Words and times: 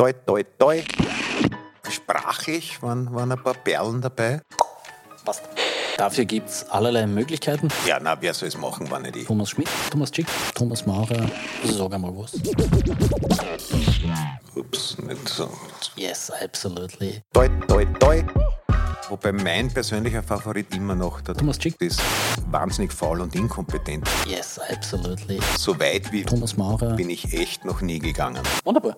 Toi, 0.00 0.14
toi, 0.14 0.42
toi. 0.58 0.82
Sprachlich 1.90 2.82
waren, 2.82 3.14
waren 3.14 3.32
ein 3.32 3.42
paar 3.42 3.52
Perlen 3.52 4.00
dabei. 4.00 4.40
Passt. 5.26 5.42
Dafür 5.98 6.24
gibt 6.24 6.48
es 6.48 6.66
allerlei 6.70 7.06
Möglichkeiten. 7.06 7.68
Ja, 7.86 8.00
na, 8.00 8.16
wer 8.18 8.32
soll 8.32 8.48
es 8.48 8.56
machen, 8.56 8.90
wenn 8.90 9.02
nicht 9.02 9.16
ich? 9.16 9.26
Thomas 9.26 9.50
Schmidt, 9.50 9.68
Thomas 9.90 10.10
Schick, 10.10 10.26
Thomas 10.54 10.86
Maurer, 10.86 11.28
sag 11.64 11.92
einmal 11.92 12.16
was. 12.16 12.32
Ups, 14.54 14.96
nicht 15.02 15.28
so. 15.28 15.50
Yes, 15.96 16.30
absolutely. 16.30 17.22
Toi, 17.34 17.48
toi, 17.68 17.84
toi. 17.98 18.24
Wobei 19.10 19.32
mein 19.32 19.68
persönlicher 19.70 20.22
Favorit 20.22 20.74
immer 20.74 20.94
noch 20.94 21.20
der 21.20 21.34
Thomas 21.34 21.58
Schick. 21.60 21.78
ist 21.78 22.00
wahnsinnig 22.46 22.90
faul 22.90 23.20
und 23.20 23.34
inkompetent. 23.34 24.08
Yes, 24.26 24.58
absolutely. 24.58 25.40
So 25.58 25.78
weit 25.78 26.10
wie 26.10 26.22
Thomas 26.24 26.56
Maurer. 26.56 26.94
bin 26.96 27.10
ich 27.10 27.34
echt 27.34 27.66
noch 27.66 27.82
nie 27.82 27.98
gegangen. 27.98 28.42
Wunderbar. 28.64 28.96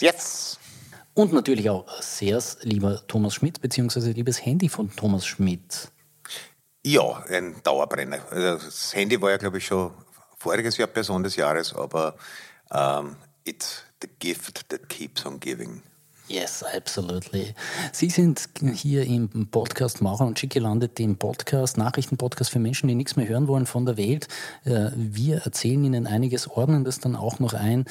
Yes! 0.00 0.58
Und 1.14 1.32
natürlich 1.32 1.68
auch 1.68 1.86
sehr 2.00 2.42
lieber 2.62 3.06
Thomas 3.06 3.34
Schmidt, 3.34 3.60
beziehungsweise 3.60 4.12
liebes 4.12 4.44
Handy 4.44 4.68
von 4.68 4.94
Thomas 4.94 5.26
Schmidt. 5.26 5.90
Ja, 6.84 7.24
ein 7.28 7.56
Dauerbrenner. 7.62 8.20
Also 8.30 8.64
Das 8.66 8.94
Handy 8.94 9.20
war 9.20 9.30
ja, 9.30 9.36
glaube 9.36 9.58
ich, 9.58 9.66
schon 9.66 9.92
voriges 10.38 10.76
Jahr 10.78 10.88
Person 10.88 11.22
des 11.22 11.36
Jahres, 11.36 11.74
aber 11.74 12.16
ähm, 12.72 13.16
it's 13.44 13.82
the 14.00 14.08
gift 14.18 14.68
that 14.70 14.88
keeps 14.88 15.26
on 15.26 15.38
giving. 15.40 15.82
Yes, 16.30 16.62
absolutely. 16.62 17.54
Sie 17.90 18.08
sind 18.08 18.48
hier 18.72 19.02
im 19.04 19.48
Podcast 19.50 20.00
Maurer 20.00 20.26
und 20.26 20.38
Schick 20.38 20.50
gelandet, 20.50 20.96
dem 21.00 21.16
Podcast, 21.16 21.76
Nachrichtenpodcast 21.76 22.50
für 22.52 22.60
Menschen, 22.60 22.86
die 22.86 22.94
nichts 22.94 23.16
mehr 23.16 23.26
hören 23.26 23.48
wollen 23.48 23.66
von 23.66 23.84
der 23.84 23.96
Welt. 23.96 24.28
Äh, 24.64 24.90
Wir 24.94 25.38
erzählen 25.38 25.82
Ihnen 25.82 26.06
einiges, 26.06 26.46
ordnen 26.48 26.84
das 26.84 27.00
dann 27.00 27.16
auch 27.16 27.40
noch 27.40 27.52
ein. 27.52 27.84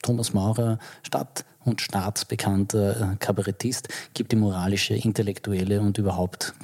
Thomas 0.00 0.32
Maurer, 0.32 0.78
Stadt- 1.02 1.44
und 1.64 1.80
staatsbekannter 1.80 3.12
äh, 3.12 3.16
Kabarettist, 3.18 3.88
gibt 4.14 4.32
die 4.32 4.36
moralische, 4.36 4.94
intellektuelle 4.94 5.80
und 5.80 5.98
überhaupt 5.98 6.54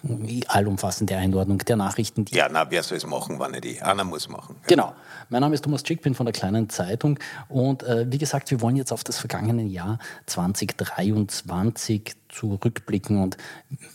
allumfassende 0.48 1.16
Einordnung 1.16 1.58
der 1.58 1.76
Nachrichten, 1.76 2.24
die 2.24 2.34
Ja, 2.34 2.48
na, 2.50 2.70
wer 2.70 2.82
soll 2.82 2.98
es 2.98 3.06
machen, 3.06 3.38
wenn 3.40 3.52
nicht 3.52 3.64
ich? 3.64 3.82
Einer 3.84 4.04
muss 4.04 4.28
machen. 4.28 4.56
Genau. 4.66 4.94
Mein 5.28 5.42
Name 5.42 5.54
ist 5.54 5.64
Thomas 5.64 5.82
Schick, 5.86 6.02
bin 6.02 6.14
von 6.14 6.26
der 6.26 6.32
kleinen 6.32 6.68
Zeitung 6.70 7.18
und 7.48 7.82
äh, 7.82 8.06
wie 8.08 8.18
gesagt, 8.18 8.50
wir 8.50 8.60
wollen 8.60 8.76
jetzt 8.76 8.92
auf 8.92 9.04
das 9.04 9.18
vergangene 9.18 9.62
Jahr 9.64 9.98
2023 10.26 12.14
zurückblicken 12.28 13.22
und 13.22 13.36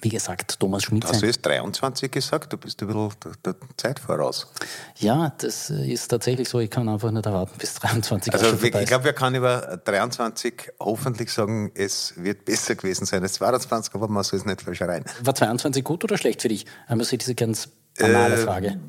wie 0.01 0.09
gesagt, 0.09 0.59
Thomas 0.59 0.83
Schmidt. 0.83 1.05
Hast 1.05 1.21
du 1.21 1.25
jetzt 1.25 1.45
23 1.45 2.11
gesagt? 2.11 2.51
Du 2.53 2.57
bist 2.57 2.81
ein 2.81 2.87
bisschen 2.87 3.11
der, 3.45 3.55
Zeit 3.77 3.99
voraus. 3.99 4.51
Ja, 4.97 5.33
das 5.37 5.69
äh, 5.69 5.91
ist 5.91 6.07
tatsächlich 6.07 6.49
so. 6.49 6.59
Ich 6.59 6.69
kann 6.69 6.89
einfach 6.89 7.11
nicht 7.11 7.25
erwarten, 7.25 7.53
bis 7.57 7.75
23 7.75 8.33
auch 8.33 8.39
Also 8.39 8.65
ich 8.65 8.85
glaube, 8.85 9.05
wir 9.05 9.13
können 9.13 9.35
über 9.35 9.79
23 9.83 10.73
hoffentlich 10.79 11.31
sagen, 11.31 11.71
es 11.75 12.13
wird 12.17 12.45
besser 12.45 12.75
gewesen 12.75 13.05
sein 13.05 13.23
als 13.23 13.33
22, 13.33 13.93
aber 13.93 14.07
man 14.07 14.23
soll 14.23 14.39
es 14.39 14.45
nicht 14.45 14.61
verschreien. 14.61 15.05
War 15.21 15.35
22 15.35 15.83
gut 15.83 16.03
oder 16.03 16.17
schlecht 16.17 16.41
für 16.41 16.49
dich? 16.49 16.65
Einmal 16.87 17.05
so 17.05 17.17
diese 17.17 17.35
ganz 17.35 17.69
banale 17.97 18.35
Äh, 18.35 18.37
Frage. 18.37 18.79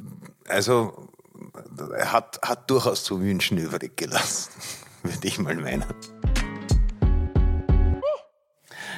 Also 0.48 1.08
er 1.96 2.12
hat, 2.12 2.40
hat 2.42 2.70
durchaus 2.70 3.04
zu 3.04 3.20
wünschen 3.20 3.58
übrig 3.58 3.96
gelassen, 3.96 4.50
würde 5.02 5.26
ich 5.26 5.38
mal 5.38 5.54
meinen. 5.56 5.84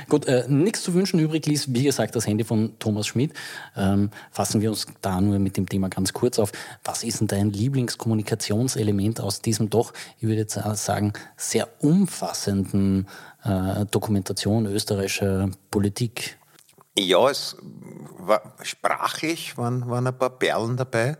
Gut, 0.08 0.26
äh, 0.26 0.44
nichts 0.48 0.82
zu 0.82 0.94
wünschen 0.94 1.18
übrig 1.18 1.46
ließ, 1.46 1.74
wie 1.74 1.84
gesagt, 1.84 2.14
das 2.14 2.26
Handy 2.26 2.44
von 2.44 2.78
Thomas 2.78 3.06
Schmidt. 3.06 3.32
Ähm, 3.76 4.10
fassen 4.30 4.60
wir 4.60 4.70
uns 4.70 4.86
da 5.00 5.20
nur 5.20 5.38
mit 5.38 5.56
dem 5.56 5.68
Thema 5.68 5.88
ganz 5.88 6.12
kurz 6.12 6.38
auf. 6.38 6.52
Was 6.84 7.02
ist 7.02 7.20
denn 7.20 7.26
dein 7.26 7.50
Lieblingskommunikationselement 7.50 9.20
aus 9.20 9.42
diesem 9.42 9.70
doch, 9.70 9.92
ich 10.18 10.24
würde 10.24 10.40
jetzt 10.40 10.58
sagen, 10.74 11.12
sehr 11.36 11.68
umfassenden 11.80 13.08
äh, 13.44 13.84
Dokumentation 13.86 14.66
österreichischer 14.66 15.50
Politik? 15.70 16.38
Ja, 16.98 17.28
es 17.28 17.56
war 18.18 18.54
sprachlich 18.62 19.58
waren, 19.58 19.88
waren 19.88 20.06
ein 20.06 20.18
paar 20.18 20.30
Perlen 20.30 20.76
dabei. 20.76 21.16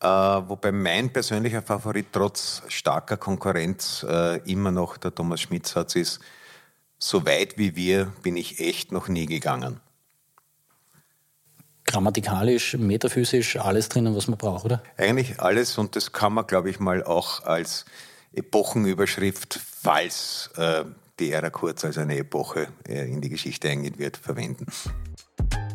Äh, 0.00 0.06
wobei 0.06 0.70
mein 0.70 1.12
persönlicher 1.12 1.60
Favorit 1.60 2.06
trotz 2.12 2.62
starker 2.68 3.16
Konkurrenz 3.16 4.06
äh, 4.08 4.36
immer 4.50 4.70
noch 4.70 4.96
der 4.96 5.12
Thomas 5.12 5.40
Schmidt-Satz 5.40 5.96
ist, 5.96 6.20
so 6.98 7.24
weit 7.24 7.58
wie 7.58 7.76
wir 7.76 8.12
bin 8.22 8.36
ich 8.36 8.60
echt 8.60 8.92
noch 8.92 9.08
nie 9.08 9.26
gegangen. 9.26 9.80
Grammatikalisch, 11.84 12.76
metaphysisch, 12.76 13.56
alles 13.56 13.88
drinnen, 13.88 14.14
was 14.14 14.28
man 14.28 14.36
braucht, 14.36 14.64
oder? 14.66 14.82
Eigentlich 14.98 15.40
alles 15.40 15.78
und 15.78 15.96
das 15.96 16.12
kann 16.12 16.34
man, 16.34 16.46
glaube 16.46 16.68
ich, 16.68 16.80
mal 16.80 17.02
auch 17.02 17.44
als 17.44 17.86
Epochenüberschrift, 18.34 19.58
falls 19.82 20.50
äh, 20.56 20.84
die 21.18 21.32
Ära 21.32 21.50
Kurz 21.50 21.84
als 21.84 21.96
eine 21.96 22.18
Epoche 22.18 22.68
äh, 22.86 23.10
in 23.10 23.20
die 23.20 23.30
Geschichte 23.30 23.70
eingehen 23.70 23.98
wird, 23.98 24.16
verwenden. 24.16 24.66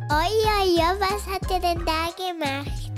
Oh 0.09 0.27
ja, 0.45 0.63
ja, 0.77 0.95
was 0.99 1.25
hat 1.25 1.49
er 1.49 1.59
denn 1.59 1.83
da 1.85 2.09
gemacht? 2.15 2.91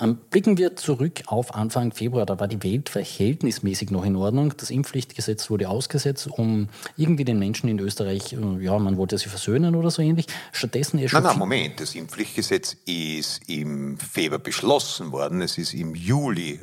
Ähm, 0.00 0.18
blicken 0.30 0.58
wir 0.58 0.74
zurück 0.74 1.22
auf 1.26 1.54
Anfang 1.54 1.92
Februar. 1.92 2.26
Da 2.26 2.40
war 2.40 2.48
die 2.48 2.62
Welt 2.62 2.88
verhältnismäßig 2.88 3.90
noch 3.90 4.04
in 4.04 4.16
Ordnung. 4.16 4.52
Das 4.56 4.70
Impfpflichtgesetz 4.70 5.48
wurde 5.50 5.68
ausgesetzt, 5.68 6.28
um 6.28 6.68
irgendwie 6.96 7.24
den 7.24 7.38
Menschen 7.38 7.68
in 7.68 7.78
Österreich, 7.78 8.32
äh, 8.32 8.64
ja, 8.64 8.78
man 8.78 8.96
wollte 8.96 9.18
sie 9.18 9.28
versöhnen 9.28 9.76
oder 9.76 9.90
so 9.90 10.02
ähnlich. 10.02 10.26
Stattdessen 10.52 10.98
ist 10.98 11.12
Nein, 11.12 11.22
schon 11.22 11.30
nein, 11.30 11.38
Moment. 11.38 11.80
Das 11.80 11.94
Impfpflichtgesetz 11.94 12.76
ist 12.86 13.48
im 13.48 13.96
Februar 13.98 14.40
beschlossen 14.40 15.12
worden. 15.12 15.40
Es 15.42 15.58
ist 15.58 15.74
im 15.74 15.94
Juli 15.94 16.60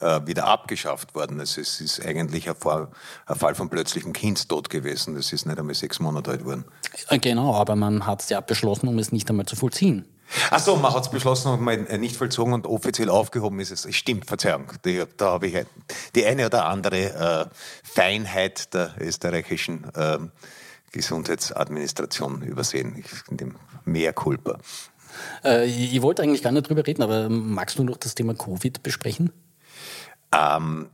äh, 0.00 0.20
wieder 0.26 0.46
abgeschafft 0.46 1.14
worden. 1.14 1.38
Also 1.38 1.60
es 1.60 1.80
ist 1.80 2.04
eigentlich 2.04 2.48
ein 2.48 2.56
Fall, 2.56 2.88
ein 3.26 3.36
Fall 3.36 3.54
von 3.54 3.70
plötzlichem 3.70 4.12
Kindstod 4.12 4.68
gewesen. 4.68 5.14
Das 5.14 5.32
ist 5.32 5.46
nicht 5.46 5.58
einmal 5.58 5.74
sechs 5.74 6.00
Monate 6.00 6.32
alt 6.32 6.44
worden. 6.44 6.64
Äh, 7.08 7.18
Genau, 7.18 7.54
aber 7.54 7.76
man 7.76 8.04
hat 8.04 8.22
es 8.22 8.30
ja 8.30 8.40
beschlossen, 8.40 8.88
um 8.88 8.98
es 8.98 9.12
nicht 9.12 9.30
einmal 9.30 9.46
zu 9.46 9.54
vollziehen. 9.54 10.06
Ach 10.50 10.58
so, 10.58 10.76
man 10.76 10.92
hat 10.92 11.04
es 11.04 11.10
beschlossen 11.10 11.52
und 11.52 11.60
mal 11.60 11.76
nicht 11.76 12.16
vollzogen 12.16 12.52
und 12.52 12.66
offiziell 12.66 13.08
aufgehoben 13.08 13.60
ist 13.60 13.70
es. 13.70 13.94
Stimmt, 13.94 14.26
Verzeihung. 14.26 14.72
Die, 14.84 15.02
da 15.16 15.32
habe 15.32 15.46
ich 15.46 15.66
die 16.14 16.26
eine 16.26 16.46
oder 16.46 16.66
andere 16.66 17.50
äh, 17.50 17.54
Feinheit 17.82 18.72
der 18.74 18.94
österreichischen 18.98 19.86
ähm, 19.96 20.32
Gesundheitsadministration 20.92 22.42
übersehen. 22.42 22.96
Ich, 22.96 23.06
in 23.30 23.36
dem 23.36 23.56
Mehr 23.84 24.12
Culpa. 24.12 24.58
Äh, 25.44 25.66
ich 25.66 25.94
ich 25.94 26.02
wollte 26.02 26.22
eigentlich 26.22 26.42
gar 26.42 26.52
nicht 26.52 26.68
drüber 26.68 26.86
reden, 26.86 27.02
aber 27.02 27.28
magst 27.28 27.78
du 27.78 27.84
noch 27.84 27.96
das 27.96 28.14
Thema 28.14 28.34
Covid 28.34 28.82
besprechen? 28.82 29.32
Ähm, 30.32 30.88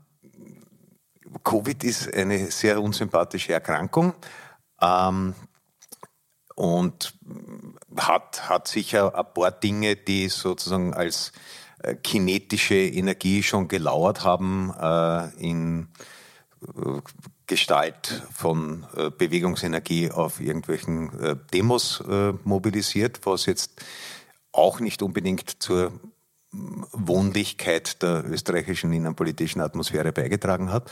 Covid 1.44 1.84
ist 1.84 2.12
eine 2.12 2.50
sehr 2.50 2.82
unsympathische 2.82 3.52
Erkrankung 3.52 4.14
ähm, 4.80 5.34
und 6.56 7.14
hat, 7.96 8.48
hat 8.48 8.68
sicher 8.68 9.14
ein 9.14 9.26
paar 9.34 9.50
Dinge, 9.50 9.96
die 9.96 10.28
sozusagen 10.28 10.94
als 10.94 11.32
äh, 11.82 11.94
kinetische 11.94 12.74
Energie 12.74 13.42
schon 13.42 13.68
gelauert 13.68 14.24
haben 14.24 14.72
äh, 14.80 15.28
in 15.38 15.88
äh, 16.62 17.00
Gestalt 17.46 18.22
von 18.32 18.86
äh, 18.96 19.10
Bewegungsenergie 19.10 20.10
auf 20.12 20.40
irgendwelchen 20.40 21.18
äh, 21.20 21.36
Demos 21.52 22.00
äh, 22.08 22.32
mobilisiert, 22.44 23.20
was 23.24 23.46
jetzt 23.46 23.82
auch 24.52 24.78
nicht 24.80 25.02
unbedingt 25.02 25.62
zur 25.62 25.92
Wohnlichkeit 26.52 28.02
der 28.02 28.24
österreichischen 28.24 28.92
innenpolitischen 28.92 29.60
Atmosphäre 29.60 30.12
beigetragen 30.12 30.72
hat. 30.72 30.90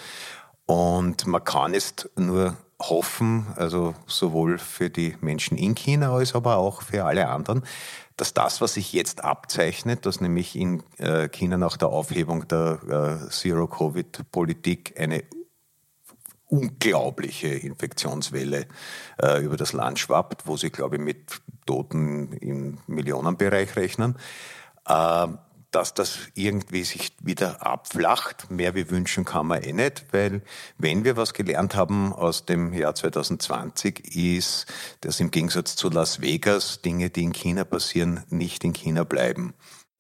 Und 0.67 1.27
man 1.27 1.45
kann 1.45 1.75
jetzt 1.75 2.11
nur 2.17 2.57
hoffen, 2.81 3.47
also 3.57 3.95
sowohl 4.07 4.59
für 4.59 4.91
die 4.91 5.17
Menschen 5.21 5.59
in 5.59 5.75
China 5.75 6.13
als 6.13 6.35
aber 6.35 6.57
auch 6.57 6.83
für 6.83 7.05
alle 7.05 7.29
anderen, 7.29 7.65
dass 8.17 8.35
das, 8.35 8.61
was 8.61 8.75
sich 8.75 8.93
jetzt 8.93 9.25
abzeichnet, 9.25 10.07
dass 10.07 10.21
nämlich 10.21 10.57
in 10.57 10.83
äh, 10.99 11.29
China 11.29 11.57
nach 11.57 11.77
der 11.77 11.89
Aufhebung 11.89 12.47
der 12.49 13.27
äh, 13.27 13.31
Zero-Covid-Politik 13.31 14.99
eine 14.99 15.25
unglaubliche 16.47 17.49
Infektionswelle 17.49 18.67
äh, 19.23 19.43
über 19.43 19.57
das 19.57 19.73
Land 19.73 19.99
schwappt, 19.99 20.47
wo 20.47 20.57
sie, 20.57 20.71
glaube 20.71 20.97
ich, 20.97 21.03
mit 21.03 21.41
Toten 21.67 22.33
im 22.33 22.79
Millionenbereich 22.87 23.77
rechnen, 23.77 24.17
äh, 24.87 25.29
dass 25.71 25.95
das 25.95 26.19
irgendwie 26.35 26.85
sich 26.85 27.13
wieder 27.21 27.67
abflacht. 27.67 28.51
Mehr 28.51 28.75
wie 28.75 28.91
wünschen 28.91 29.25
kann 29.25 29.47
man 29.47 29.63
eh 29.63 29.73
nicht, 29.73 30.07
weil 30.13 30.43
wenn 30.79 31.05
wir 31.05 31.17
was 31.17 31.35
gelernt 31.35 31.75
haben 31.75 32.13
aus 32.13 32.47
dem 32.47 32.73
Jahr 32.73 32.95
2020 32.95 34.17
ist, 34.17 34.67
dass 35.03 35.21
im 35.21 35.31
Gegensatz 35.31 35.77
zu 35.77 35.91
Las 35.91 36.21
Vegas 36.21 36.81
Dinge, 36.81 37.11
die 37.11 37.25
in 37.25 37.33
China 37.33 37.65
passieren, 37.65 38.25
nicht 38.31 38.65
in 38.65 38.73
China 38.73 39.05
bleiben. 39.05 39.55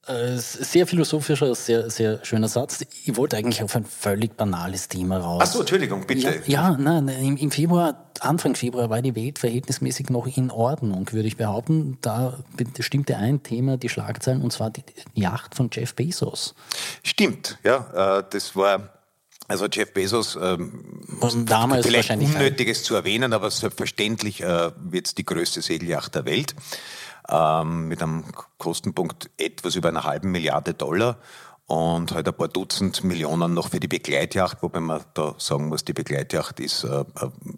Äh, 0.08 0.38
Sehr 0.38 0.86
philosophischer, 0.86 1.54
sehr, 1.54 1.90
sehr 1.90 2.24
schöner 2.24 2.48
Satz. 2.48 2.84
Ich 3.04 3.16
wollte 3.16 3.36
eigentlich 3.36 3.62
auf 3.62 3.76
ein 3.76 3.84
völlig 3.84 4.36
banales 4.36 4.88
Thema 4.88 5.18
raus. 5.18 5.42
Ach 5.44 5.52
so, 5.52 5.60
Entschuldigung, 5.60 6.06
bitte. 6.06 6.42
Ja, 6.46 6.70
ja 6.70 6.76
nein, 6.78 7.08
im, 7.08 7.36
im 7.36 7.50
Februar, 7.50 8.10
Anfang 8.20 8.54
Februar 8.54 8.88
war 8.90 9.02
die 9.02 9.14
Welt 9.14 9.38
verhältnismäßig 9.38 10.08
noch 10.08 10.26
in 10.26 10.50
Ordnung, 10.50 11.12
würde 11.12 11.28
ich 11.28 11.36
behaupten. 11.36 11.98
Da 12.00 12.38
bestimmte 12.74 13.16
ein 13.18 13.42
Thema 13.42 13.76
die 13.76 13.88
Schlagzeilen, 13.90 14.40
und 14.42 14.52
zwar 14.52 14.70
die 14.70 14.82
Yacht 15.14 15.54
von 15.54 15.68
Jeff 15.72 15.94
Bezos. 15.94 16.54
Stimmt, 17.02 17.58
ja. 17.62 18.18
äh, 18.18 18.24
Das 18.30 18.56
war 18.56 18.90
Also 19.46 19.66
Jeff 19.66 19.92
Bezos, 19.92 20.38
ähm, 20.40 21.02
Damals 21.46 21.86
vielleicht 21.86 22.10
wahrscheinlich 22.10 22.34
unnötiges 22.34 22.82
zu 22.82 22.94
erwähnen, 22.94 23.32
aber 23.32 23.50
selbstverständlich 23.50 24.42
äh, 24.42 24.70
wird 24.78 25.06
es 25.06 25.14
die 25.14 25.24
größte 25.24 25.62
Segelyacht 25.62 26.14
der 26.14 26.24
Welt 26.24 26.54
ähm, 27.30 27.88
mit 27.88 28.02
einem 28.02 28.24
Kostenpunkt 28.58 29.30
etwas 29.36 29.76
über 29.76 29.88
einer 29.88 30.04
halben 30.04 30.30
Milliarde 30.30 30.74
Dollar 30.74 31.18
und 31.68 32.12
halt 32.12 32.26
ein 32.26 32.34
paar 32.34 32.48
Dutzend 32.48 33.04
Millionen 33.04 33.52
noch 33.52 33.68
für 33.68 33.78
die 33.78 33.88
Begleitjacht, 33.88 34.62
wobei 34.62 34.80
man 34.80 35.02
da 35.12 35.34
sagen 35.36 35.68
muss, 35.68 35.84
die 35.84 35.92
Begleitjacht 35.92 36.60
ist 36.60 36.84
äh, 36.84 37.04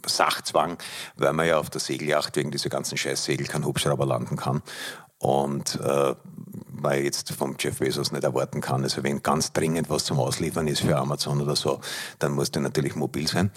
Sachzwang, 0.05 0.79
weil 1.17 1.33
man 1.33 1.47
ja 1.47 1.59
auf 1.59 1.71
der 1.71 1.81
Segelyacht 1.81 2.35
wegen 2.37 2.51
dieser 2.51 2.71
ganzen 2.71 2.99
Scheißsegel 2.99 3.47
kein 3.47 3.65
Hubschrauber 3.65 4.07
landen 4.07 4.37
kann. 4.37 4.63
Und 5.19 5.79
äh, 5.81 6.15
weil 6.83 7.05
jetzt 7.05 7.31
vom 7.33 7.55
Jeff 7.59 7.79
Bezos 7.79 8.11
nicht 8.11 8.25
erwarten 8.25 8.61
kann, 8.61 8.83
also 8.83 9.05
wenn 9.05 9.23
ganz 9.23 9.53
dringend 9.53 9.91
was 9.91 10.07
zum 10.07 10.19
Ausliefern 10.19 10.67
ist 10.67 10.81
für 10.81 10.97
Amazon 10.97 11.41
oder 11.41 11.55
so, 11.55 11.81
dann 12.19 12.33
muss 12.33 12.51
der 12.51 12.63
natürlich 12.63 12.97
mobil 12.97 13.29
sein. 13.29 13.53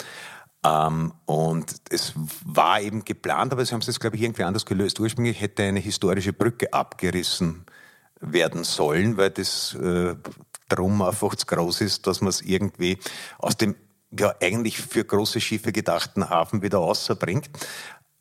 Ähm, 0.64 1.12
und 1.26 1.74
es 1.90 2.14
war 2.44 2.80
eben 2.80 3.04
geplant, 3.04 3.52
aber 3.52 3.64
sie 3.64 3.74
haben 3.74 3.82
es 3.86 4.00
glaube 4.00 4.16
ich, 4.16 4.22
irgendwie 4.22 4.44
anders 4.44 4.64
gelöst. 4.64 4.98
Ursprünglich 4.98 5.40
hätte 5.40 5.62
eine 5.62 5.80
historische 5.80 6.32
Brücke 6.32 6.72
abgerissen 6.72 7.66
werden 8.20 8.64
sollen, 8.64 9.16
weil 9.16 9.30
das 9.30 9.74
äh, 9.74 10.16
drum 10.68 11.02
einfach 11.02 11.34
zu 11.34 11.46
groß 11.46 11.82
ist, 11.82 12.06
dass 12.06 12.20
man 12.20 12.30
es 12.30 12.40
irgendwie 12.40 12.98
aus 13.38 13.56
dem 13.56 13.76
ja 14.18 14.32
eigentlich 14.40 14.78
für 14.78 15.04
große 15.04 15.40
Schiffe 15.40 15.72
gedachten 15.72 16.30
Hafen 16.30 16.62
wieder 16.62 16.78
außerbringt. 16.78 17.50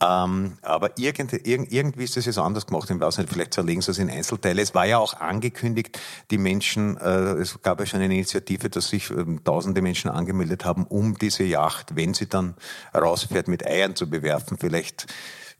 Ähm, 0.03 0.57
aber 0.61 0.97
irgendwie, 0.97 1.37
irgendwie 1.45 2.03
ist 2.03 2.17
das 2.17 2.25
jetzt 2.25 2.37
anders 2.37 2.65
gemacht. 2.65 2.89
Ich 2.89 2.99
weiß 2.99 3.19
nicht, 3.19 3.29
vielleicht 3.29 3.53
zerlegen 3.53 3.81
sie 3.81 3.91
es 3.91 3.99
in 3.99 4.09
Einzelteile. 4.09 4.61
Es 4.61 4.75
war 4.75 4.85
ja 4.85 4.97
auch 4.97 5.13
angekündigt, 5.13 5.97
die 6.29 6.37
Menschen, 6.37 6.97
äh, 6.97 7.33
es 7.33 7.61
gab 7.61 7.79
ja 7.79 7.85
schon 7.85 8.01
eine 8.01 8.13
Initiative, 8.13 8.69
dass 8.69 8.89
sich 8.89 9.09
äh, 9.11 9.23
tausende 9.43 9.81
Menschen 9.81 10.09
angemeldet 10.11 10.65
haben, 10.65 10.85
um 10.85 11.17
diese 11.17 11.43
Yacht, 11.43 11.95
wenn 11.95 12.13
sie 12.13 12.27
dann 12.27 12.55
rausfährt, 12.93 13.47
mit 13.47 13.65
Eiern 13.65 13.95
zu 13.95 14.09
bewerfen. 14.09 14.57
Vielleicht 14.59 15.07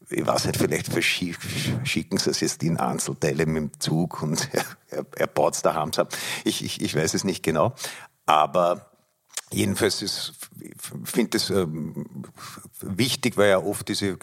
ich 0.10 0.28
weiß 0.28 0.46
nicht, 0.46 0.58
vielleicht 0.58 0.92
verschicken 0.92 2.18
sie 2.18 2.30
es 2.30 2.42
jetzt 2.42 2.62
in 2.62 2.78
Einzelteile 2.78 3.46
mit 3.46 3.56
dem 3.56 3.80
Zug 3.80 4.22
und 4.22 4.50
er, 4.90 5.06
er 5.16 5.28
baut 5.28 5.56
es 5.56 5.62
daheim. 5.62 5.92
Ich, 6.44 6.64
ich, 6.64 6.82
ich 6.82 6.94
weiß 6.94 7.14
es 7.14 7.24
nicht 7.24 7.42
genau. 7.42 7.74
Aber 8.26 8.93
Jedenfalls 9.54 10.02
ist, 10.02 10.34
finde 11.04 11.38
es 11.38 11.50
ähm, 11.52 12.06
wichtig, 12.82 13.38
weil 13.38 13.50
ja 13.50 13.60
oft 13.60 13.88
diese 13.88 14.08
äh, 14.08 14.18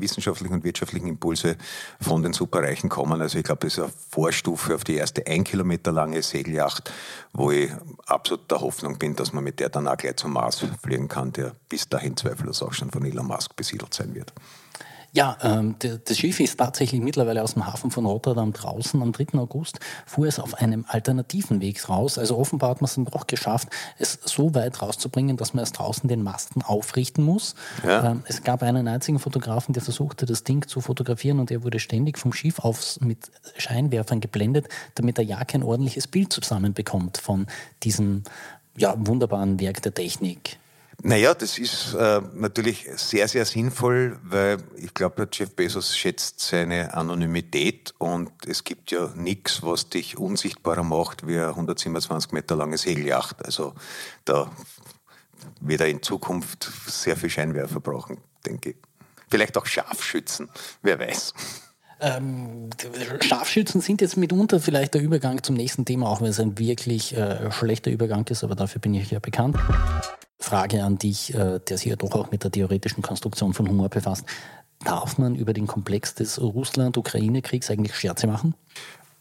wissenschaftlichen 0.00 0.54
und 0.54 0.64
wirtschaftlichen 0.64 1.06
Impulse 1.06 1.56
von 2.00 2.22
den 2.22 2.32
Superreichen 2.32 2.88
kommen. 2.88 3.20
Also 3.20 3.38
ich 3.38 3.44
glaube, 3.44 3.66
das 3.66 3.74
ist 3.74 3.84
eine 3.84 3.92
Vorstufe 4.10 4.74
auf 4.74 4.84
die 4.84 4.94
erste 4.94 5.26
ein 5.26 5.44
Kilometer 5.44 5.92
lange 5.92 6.22
Segelyacht, 6.22 6.90
wo 7.32 7.50
ich 7.50 7.70
absolut 8.06 8.50
der 8.50 8.60
Hoffnung 8.60 8.98
bin, 8.98 9.14
dass 9.16 9.32
man 9.32 9.44
mit 9.44 9.60
der 9.60 9.68
dann 9.68 9.86
auch 9.86 9.96
gleich 9.96 10.16
zum 10.16 10.32
Mars 10.32 10.64
fliegen 10.82 11.08
kann, 11.08 11.32
der 11.32 11.52
bis 11.68 11.88
dahin 11.88 12.16
zweifellos 12.16 12.62
auch 12.62 12.72
schon 12.72 12.90
von 12.90 13.04
Elon 13.04 13.26
Musk 13.26 13.54
besiedelt 13.56 13.92
sein 13.92 14.14
wird. 14.14 14.32
Ja, 15.12 15.36
ähm, 15.42 15.74
das 15.80 16.16
Schiff 16.16 16.38
ist 16.38 16.56
tatsächlich 16.58 17.00
mittlerweile 17.00 17.42
aus 17.42 17.54
dem 17.54 17.66
Hafen 17.66 17.90
von 17.90 18.06
Rotterdam 18.06 18.52
draußen. 18.52 19.02
Am 19.02 19.10
3. 19.10 19.38
August 19.38 19.80
fuhr 20.06 20.26
es 20.26 20.38
auf 20.38 20.54
einem 20.54 20.84
alternativen 20.86 21.60
Weg 21.60 21.88
raus. 21.88 22.16
Also 22.16 22.38
offenbar 22.38 22.70
hat 22.70 22.80
man 22.80 22.86
es 22.86 22.94
dann 22.94 23.06
doch 23.06 23.26
geschafft, 23.26 23.68
es 23.98 24.18
so 24.24 24.54
weit 24.54 24.80
rauszubringen, 24.80 25.36
dass 25.36 25.52
man 25.52 25.62
erst 25.62 25.78
draußen 25.78 26.08
den 26.08 26.22
Masten 26.22 26.62
aufrichten 26.62 27.24
muss. 27.24 27.56
Ja. 27.84 28.12
Ähm, 28.12 28.22
es 28.26 28.44
gab 28.44 28.62
einen 28.62 28.86
einzigen 28.86 29.18
Fotografen, 29.18 29.72
der 29.72 29.82
versuchte, 29.82 30.26
das 30.26 30.44
Ding 30.44 30.68
zu 30.68 30.80
fotografieren 30.80 31.40
und 31.40 31.50
der 31.50 31.64
wurde 31.64 31.80
ständig 31.80 32.16
vom 32.16 32.32
Schiff 32.32 32.60
aus 32.60 33.00
mit 33.00 33.30
Scheinwerfern 33.56 34.20
geblendet, 34.20 34.68
damit 34.94 35.18
er 35.18 35.24
ja 35.24 35.44
kein 35.44 35.64
ordentliches 35.64 36.06
Bild 36.06 36.32
zusammenbekommt 36.32 37.18
von 37.18 37.46
diesem 37.82 38.22
ja, 38.76 38.94
wunderbaren 38.96 39.58
Werk 39.58 39.82
der 39.82 39.92
Technik. 39.92 40.59
Naja, 41.02 41.32
das 41.34 41.58
ist 41.58 41.94
äh, 41.94 42.20
natürlich 42.34 42.86
sehr, 42.96 43.26
sehr 43.26 43.46
sinnvoll, 43.46 44.18
weil 44.22 44.58
ich 44.76 44.92
glaube, 44.92 45.26
Jeff 45.32 45.54
Bezos 45.56 45.96
schätzt 45.96 46.40
seine 46.40 46.92
Anonymität 46.92 47.94
und 47.98 48.30
es 48.46 48.64
gibt 48.64 48.90
ja 48.90 49.10
nichts, 49.14 49.62
was 49.62 49.88
dich 49.88 50.18
unsichtbarer 50.18 50.82
macht 50.82 51.26
wie 51.26 51.36
eine 51.36 51.48
127 51.48 52.32
Meter 52.32 52.54
lange 52.54 52.76
Segelyacht. 52.76 53.44
Also 53.44 53.74
da 54.26 54.50
wird 55.60 55.80
er 55.80 55.88
in 55.88 56.02
Zukunft 56.02 56.70
sehr 56.86 57.16
viel 57.16 57.30
Scheinwerfer 57.30 57.80
brauchen, 57.80 58.18
denke 58.44 58.70
ich. 58.70 58.76
Vielleicht 59.30 59.56
auch 59.56 59.66
Scharfschützen, 59.66 60.50
wer 60.82 60.98
weiß. 60.98 61.32
Ähm, 62.00 62.70
Scharfschützen 63.20 63.80
sind 63.80 64.00
jetzt 64.00 64.16
mitunter 64.16 64.60
vielleicht 64.60 64.94
der 64.94 65.02
Übergang 65.02 65.42
zum 65.42 65.54
nächsten 65.54 65.84
Thema, 65.84 66.08
auch 66.08 66.20
wenn 66.20 66.28
es 66.28 66.40
ein 66.40 66.58
wirklich 66.58 67.16
äh, 67.16 67.50
schlechter 67.52 67.90
Übergang 67.90 68.26
ist, 68.26 68.42
aber 68.44 68.54
dafür 68.54 68.80
bin 68.80 68.94
ich 68.94 69.10
ja 69.10 69.18
bekannt. 69.18 69.56
Frage 70.40 70.82
an 70.82 70.98
dich, 70.98 71.34
äh, 71.34 71.60
der 71.60 71.78
sich 71.78 71.86
ja 71.86 71.96
doch 71.96 72.12
auch 72.12 72.30
mit 72.30 72.44
der 72.44 72.50
theoretischen 72.50 73.02
Konstruktion 73.02 73.54
von 73.54 73.68
Humor 73.68 73.88
befasst. 73.88 74.24
Darf 74.84 75.18
man 75.18 75.34
über 75.34 75.52
den 75.52 75.66
Komplex 75.66 76.14
des 76.14 76.40
Russland-Ukraine-Kriegs 76.40 77.70
eigentlich 77.70 77.94
Scherze 77.94 78.26
machen? 78.26 78.54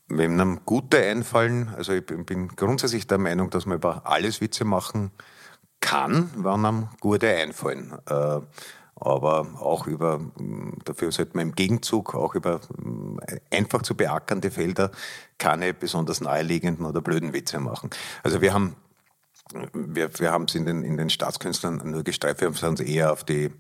Wenn 0.08 0.40
einem 0.40 0.62
gute 0.66 0.98
einfallen, 0.98 1.70
also 1.76 1.94
ich 1.94 2.06
bin 2.06 2.48
grundsätzlich 2.56 3.06
der 3.06 3.18
Meinung, 3.18 3.50
dass 3.50 3.66
man 3.66 3.78
über 3.78 4.08
alles 4.08 4.42
Witze 4.42 4.64
machen 4.64 5.12
kann, 5.82 6.32
wenn 6.36 6.66
einem 6.66 6.88
gute 7.02 7.28
einfallen. 7.28 7.94
Äh, 8.10 8.40
aber 8.96 9.48
auch 9.60 9.88
über, 9.88 10.20
dafür 10.84 11.12
sollte 11.12 11.38
man 11.38 11.50
im 11.50 11.56
Gegenzug 11.56 12.16
auch 12.16 12.36
über 12.36 12.60
einfach 13.50 13.82
zu 13.82 13.96
beackernde 13.96 14.52
Felder 14.52 14.92
keine 15.38 15.74
besonders 15.74 16.20
naheliegenden 16.20 16.86
oder 16.86 17.02
blöden 17.02 17.32
Witze 17.32 17.60
machen. 17.60 17.90
Also 18.24 18.42
wir 18.42 18.54
haben 18.54 18.76
wir, 19.74 20.10
wir 20.20 20.32
haben 20.32 20.46
es 20.46 20.56
in 20.56 20.66
den, 20.66 20.84
in 20.84 20.98
den 20.98 21.10
Staatskünstlern 21.10 21.82
nur 21.84 22.04
gestreift, 22.04 22.42
wir 22.42 22.52
haben 22.52 22.74
es 22.74 22.80
eher 22.82 23.12
auf 23.12 23.24
die 23.24 23.52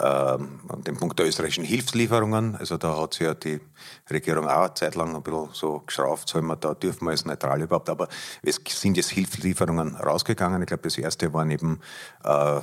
ähm, 0.00 0.60
den 0.86 0.96
Punkt 0.96 1.18
der 1.18 1.26
österreichischen 1.26 1.64
Hilfslieferungen. 1.64 2.56
Also 2.56 2.76
da 2.76 2.96
hat 2.98 3.14
sich 3.14 3.26
ja 3.26 3.34
die 3.34 3.60
Regierung 4.10 4.48
auch 4.48 4.64
eine 4.64 4.74
Zeit 4.74 4.94
lang 4.94 5.14
ein 5.14 5.22
bisschen 5.22 5.48
so 5.52 5.80
geschraubt, 5.80 6.28
sollen 6.28 6.46
wir 6.46 6.56
da 6.56 6.74
dürfen 6.74 7.06
wir 7.06 7.10
als 7.10 7.24
neutral 7.24 7.62
überhaupt. 7.62 7.88
Aber 7.88 8.08
es 8.42 8.60
sind 8.66 8.96
jetzt 8.96 9.10
Hilfslieferungen 9.10 9.96
rausgegangen. 9.96 10.62
Ich 10.62 10.66
glaube, 10.66 10.84
das 10.84 10.98
erste 10.98 11.32
waren 11.32 11.50
eben 11.50 11.80
äh, 12.24 12.60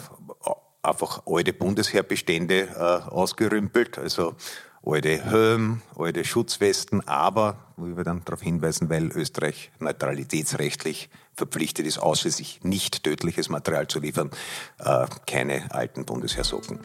einfach 0.82 1.24
alte 1.26 1.54
Bundesheerbestände 1.54 2.70
äh, 2.76 3.10
ausgerümpelt. 3.10 3.98
Also 3.98 4.36
alte 4.84 5.24
Helm, 5.24 5.82
alte 5.98 6.24
Schutzwesten, 6.24 7.06
aber, 7.08 7.58
wo 7.76 7.86
wir 7.98 8.04
dann 8.04 8.24
darauf 8.24 8.42
hinweisen, 8.42 8.90
weil 8.90 9.12
Österreich 9.12 9.72
neutralitätsrechtlich 9.80 11.10
verpflichtet 11.40 11.88
ist, 11.88 11.98
ausschließlich 11.98 12.60
nicht 12.64 13.04
tödliches 13.04 13.50
Material 13.50 13.88
zu 13.88 14.00
liefern, 14.00 14.30
äh, 14.78 15.08
keine 15.26 15.74
alten 15.74 16.06
Bundesheersocken. 16.06 16.80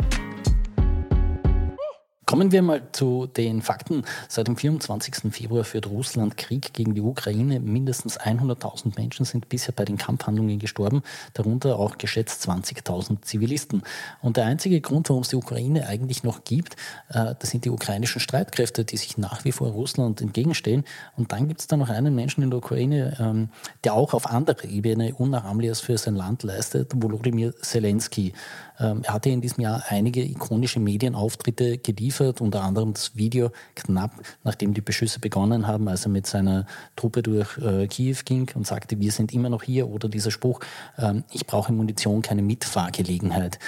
Kommen 2.34 2.50
wir 2.50 2.62
mal 2.62 2.82
zu 2.90 3.28
den 3.28 3.62
Fakten. 3.62 4.02
Seit 4.28 4.48
dem 4.48 4.56
24. 4.56 5.32
Februar 5.32 5.62
führt 5.62 5.86
Russland 5.86 6.36
Krieg 6.36 6.72
gegen 6.72 6.92
die 6.96 7.00
Ukraine. 7.00 7.60
Mindestens 7.60 8.18
100.000 8.18 8.98
Menschen 8.98 9.24
sind 9.24 9.48
bisher 9.48 9.72
bei 9.72 9.84
den 9.84 9.98
Kampfhandlungen 9.98 10.58
gestorben, 10.58 11.02
darunter 11.34 11.78
auch 11.78 11.96
geschätzt 11.96 12.44
20.000 12.48 13.22
Zivilisten. 13.22 13.84
Und 14.20 14.36
der 14.36 14.46
einzige 14.46 14.80
Grund, 14.80 15.10
warum 15.10 15.22
es 15.22 15.28
die 15.28 15.36
Ukraine 15.36 15.86
eigentlich 15.86 16.24
noch 16.24 16.42
gibt, 16.42 16.74
äh, 17.10 17.36
das 17.38 17.50
sind 17.50 17.66
die 17.66 17.70
ukrainischen 17.70 18.20
Streitkräfte, 18.20 18.84
die 18.84 18.96
sich 18.96 19.16
nach 19.16 19.44
wie 19.44 19.52
vor 19.52 19.68
Russland 19.68 20.20
entgegenstehen. 20.20 20.82
Und 21.16 21.30
dann 21.30 21.46
gibt 21.46 21.60
es 21.60 21.68
da 21.68 21.76
noch 21.76 21.88
einen 21.88 22.16
Menschen 22.16 22.42
in 22.42 22.50
der 22.50 22.58
Ukraine, 22.58 23.16
ähm, 23.20 23.48
der 23.84 23.94
auch 23.94 24.12
auf 24.12 24.28
anderer 24.28 24.64
Ebene 24.64 25.14
Unnachahmliches 25.14 25.78
für 25.78 25.98
sein 25.98 26.16
Land 26.16 26.42
leistet, 26.42 27.00
Volodymyr 27.00 27.54
Zelensky. 27.62 28.32
Ähm, 28.78 29.02
er 29.04 29.14
hatte 29.14 29.30
in 29.30 29.40
diesem 29.40 29.62
Jahr 29.62 29.84
einige 29.88 30.22
ikonische 30.22 30.80
Medienauftritte 30.80 31.78
geliefert, 31.78 32.40
unter 32.40 32.62
anderem 32.62 32.94
das 32.94 33.16
Video 33.16 33.50
knapp 33.74 34.12
nachdem 34.42 34.74
die 34.74 34.80
Beschüsse 34.80 35.20
begonnen 35.20 35.66
haben, 35.66 35.88
als 35.88 36.06
er 36.06 36.10
mit 36.10 36.26
seiner 36.26 36.66
Truppe 36.96 37.22
durch 37.22 37.58
äh, 37.58 37.86
Kiew 37.86 38.18
ging 38.24 38.50
und 38.54 38.66
sagte, 38.66 38.98
wir 39.00 39.12
sind 39.12 39.32
immer 39.32 39.48
noch 39.48 39.62
hier, 39.62 39.88
oder 39.88 40.08
dieser 40.08 40.30
Spruch, 40.30 40.60
ähm, 40.98 41.24
ich 41.32 41.46
brauche 41.46 41.72
Munition, 41.72 42.22
keine 42.22 42.42
Mitfahrgelegenheit. 42.42 43.58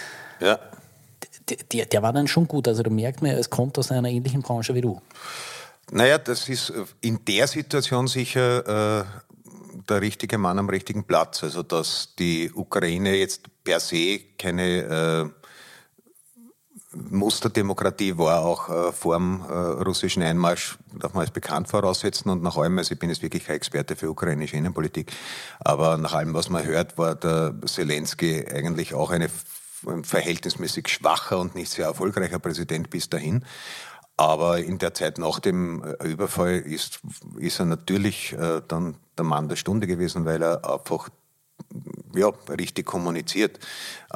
Ja. 0.41 0.59
Der, 1.73 1.87
der 1.87 2.03
war 2.03 2.13
dann 2.13 2.27
schon 2.27 2.49
gut, 2.49 2.67
also 2.67 2.83
da 2.83 2.91
merkt 2.91 3.23
man, 3.23 3.31
es 3.31 3.51
kommt 3.51 3.79
aus 3.79 3.93
einer 3.93 4.09
ähnlichen 4.09 4.43
Branche 4.43 4.75
wie 4.75 4.81
du. 4.81 5.01
Naja, 5.93 6.19
das 6.19 6.49
ist 6.49 6.73
in 7.01 7.25
der 7.25 7.47
Situation 7.47 8.09
sicher 8.09 9.01
äh, 9.01 9.05
der 9.89 10.01
richtige 10.01 10.39
Mann 10.39 10.59
am 10.59 10.69
richtigen 10.69 11.05
Platz. 11.05 11.43
Also 11.43 11.63
dass 11.63 12.15
die 12.19 12.51
Ukraine 12.53 13.17
jetzt 13.17 13.43
per 13.65 13.81
se 13.81 14.21
keine 14.39 15.33
äh, 15.33 15.47
Musterdemokratie 16.93 18.17
war, 18.17 18.41
auch 18.45 18.69
äh, 18.69 18.93
vor 18.93 19.17
dem 19.17 19.43
äh, 19.43 19.53
russischen 19.53 20.23
Einmarsch, 20.23 20.79
darf 20.99 21.15
man 21.15 21.23
als 21.23 21.31
bekannt 21.31 21.69
voraussetzen. 21.69 22.31
Und 22.31 22.43
nach 22.43 22.57
allem, 22.57 22.79
also 22.79 22.95
ich 22.95 22.99
bin 22.99 23.11
jetzt 23.11 23.23
wirklich 23.23 23.45
kein 23.45 23.57
Experte 23.57 23.97
für 23.97 24.11
ukrainische 24.11 24.57
Innenpolitik, 24.57 25.13
aber 25.61 25.99
nach 25.99 26.15
allem, 26.15 26.35
was 26.35 26.49
man 26.49 26.65
hört, 26.65 26.97
war 26.97 27.15
der 27.15 27.55
Zelensky 27.67 28.47
eigentlich 28.47 28.95
auch 28.95 29.11
eine 29.11 29.29
ein 29.87 30.05
verhältnismäßig 30.05 30.89
schwacher 30.89 31.39
und 31.39 31.55
nicht 31.55 31.71
sehr 31.71 31.87
erfolgreicher 31.87 32.39
Präsident 32.39 32.91
bis 32.91 33.09
dahin. 33.09 33.45
Aber 34.17 34.59
in 34.59 34.79
der 34.79 34.95
Zeit 34.95 35.19
nach 35.19 35.41
dem 35.41 35.83
äh, 35.85 36.07
Überfall 36.07 36.59
ist, 36.59 37.01
ist 37.39 37.59
er 37.59 37.67
natürlich 37.67 38.33
äh, 38.33 38.63
dann 38.67 38.97
der 39.19 39.25
Mann 39.25 39.49
der 39.49 39.57
Stunde 39.57 39.87
gewesen, 39.87 40.25
weil 40.25 40.43
er 40.43 40.71
einfach 40.71 41.11
ja, 42.15 42.29
richtig 42.49 42.87
kommuniziert. 42.87 43.59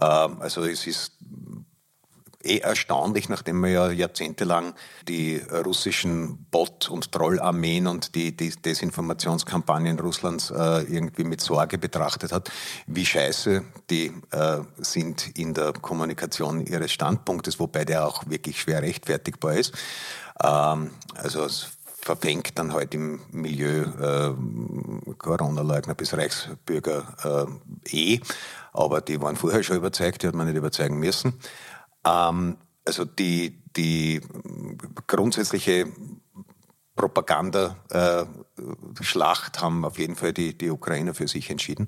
Ähm, 0.00 0.40
also 0.40 0.64
es 0.64 0.86
ist 0.86 1.12
eh 2.42 2.58
erstaunlich, 2.58 3.28
nachdem 3.28 3.60
man 3.60 3.70
ja 3.70 3.90
jahrzehntelang 3.90 4.74
die 5.08 5.36
russischen 5.64 6.46
Bot- 6.50 6.88
und 6.88 7.12
Trollarmeen 7.12 7.86
und 7.86 8.14
die, 8.14 8.36
die 8.36 8.50
Desinformationskampagnen 8.50 9.98
Russlands 9.98 10.50
äh, 10.50 10.82
irgendwie 10.82 11.24
mit 11.24 11.40
Sorge 11.40 11.78
betrachtet 11.78 12.32
hat, 12.32 12.50
wie 12.86 13.04
scheiße 13.04 13.62
die 13.90 14.12
äh, 14.30 14.58
sind 14.78 15.38
in 15.38 15.54
der 15.54 15.72
Kommunikation 15.72 16.64
ihres 16.64 16.92
Standpunktes, 16.92 17.60
wobei 17.60 17.84
der 17.84 18.06
auch 18.06 18.24
wirklich 18.28 18.60
schwer 18.60 18.82
rechtfertigbar 18.82 19.54
ist. 19.54 19.74
Ähm, 20.42 20.90
also 21.14 21.44
es 21.44 21.68
verfängt 22.00 22.58
dann 22.58 22.72
halt 22.72 22.94
im 22.94 23.20
Milieu 23.30 23.82
äh, 23.82 24.34
Corona-Leugner 25.18 25.94
bis 25.94 26.14
Reichsbürger 26.14 27.48
äh, 27.84 28.14
eh, 28.14 28.20
aber 28.72 29.00
die 29.00 29.20
waren 29.20 29.36
vorher 29.36 29.62
schon 29.62 29.76
überzeugt, 29.76 30.22
die 30.22 30.28
hat 30.28 30.34
man 30.34 30.46
nicht 30.46 30.56
überzeugen 30.56 30.98
müssen. 30.98 31.34
Ähm, 32.04 32.56
also 32.84 33.04
die, 33.04 33.60
die 33.76 34.20
grundsätzliche 35.06 35.86
Propagandaschlacht 36.96 39.56
äh, 39.56 39.60
haben 39.60 39.84
auf 39.84 39.98
jeden 39.98 40.16
Fall 40.16 40.32
die, 40.32 40.56
die 40.56 40.70
Ukrainer 40.70 41.14
für 41.14 41.28
sich 41.28 41.50
entschieden. 41.50 41.86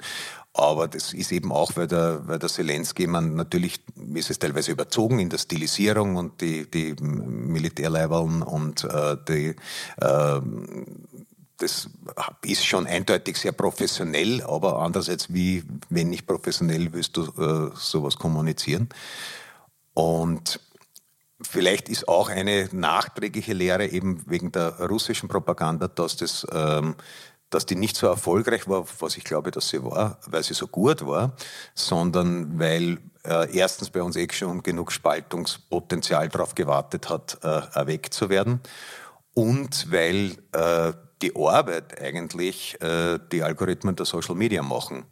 Aber 0.54 0.88
das 0.88 1.12
ist 1.12 1.32
eben 1.32 1.52
auch, 1.52 1.76
weil 1.76 1.86
der, 1.86 2.26
weil 2.26 2.38
der 2.38 2.48
Zelensky, 2.48 3.06
man 3.06 3.34
natürlich 3.34 3.84
ist 4.14 4.30
es 4.30 4.38
teilweise 4.38 4.72
überzogen 4.72 5.18
in 5.18 5.28
der 5.28 5.38
Stilisierung 5.38 6.16
und 6.16 6.40
die, 6.40 6.70
die 6.70 6.94
Militärleiberln 7.02 8.42
und 8.42 8.84
äh, 8.84 9.16
die, 9.28 9.54
äh, 10.00 10.40
das 11.58 11.90
ist 12.44 12.64
schon 12.64 12.86
eindeutig 12.86 13.36
sehr 13.36 13.52
professionell, 13.52 14.42
aber 14.42 14.80
andererseits, 14.80 15.32
wie, 15.32 15.62
wenn 15.90 16.10
nicht 16.10 16.26
professionell, 16.26 16.92
willst 16.92 17.16
du 17.16 17.22
äh, 17.22 17.70
sowas 17.76 18.16
kommunizieren? 18.16 18.88
Und 19.94 20.60
vielleicht 21.42 21.88
ist 21.88 22.08
auch 22.08 22.28
eine 22.28 22.68
nachträgliche 22.72 23.52
Lehre 23.52 23.86
eben 23.86 24.22
wegen 24.26 24.52
der 24.52 24.80
russischen 24.80 25.28
Propaganda, 25.28 25.88
dass 25.88 26.16
das 26.16 26.46
ähm, 26.52 26.96
dass 27.52 27.66
die 27.66 27.74
nicht 27.74 27.96
so 27.96 28.06
erfolgreich 28.06 28.68
war, 28.68 28.86
was 29.00 29.16
ich 29.16 29.24
glaube, 29.24 29.50
dass 29.50 29.68
sie 29.68 29.84
war, 29.84 30.18
weil 30.26 30.42
sie 30.42 30.54
so 30.54 30.66
gut 30.66 31.06
war, 31.06 31.36
sondern 31.74 32.58
weil 32.58 32.98
äh, 33.24 33.54
erstens 33.56 33.90
bei 33.90 34.02
uns 34.02 34.16
eh 34.16 34.26
schon 34.32 34.62
genug 34.62 34.90
Spaltungspotenzial 34.90 36.28
darauf 36.28 36.54
gewartet 36.54 37.08
hat, 37.08 37.38
äh, 37.42 37.60
erweckt 37.74 38.14
zu 38.14 38.30
werden 38.30 38.60
und 39.34 39.90
weil 39.90 40.36
äh, 40.52 40.92
die 41.20 41.36
Arbeit 41.36 42.00
eigentlich 42.00 42.80
äh, 42.80 43.18
die 43.30 43.42
Algorithmen 43.42 43.94
der 43.96 44.06
Social 44.06 44.34
Media 44.34 44.62
machen. 44.62 45.04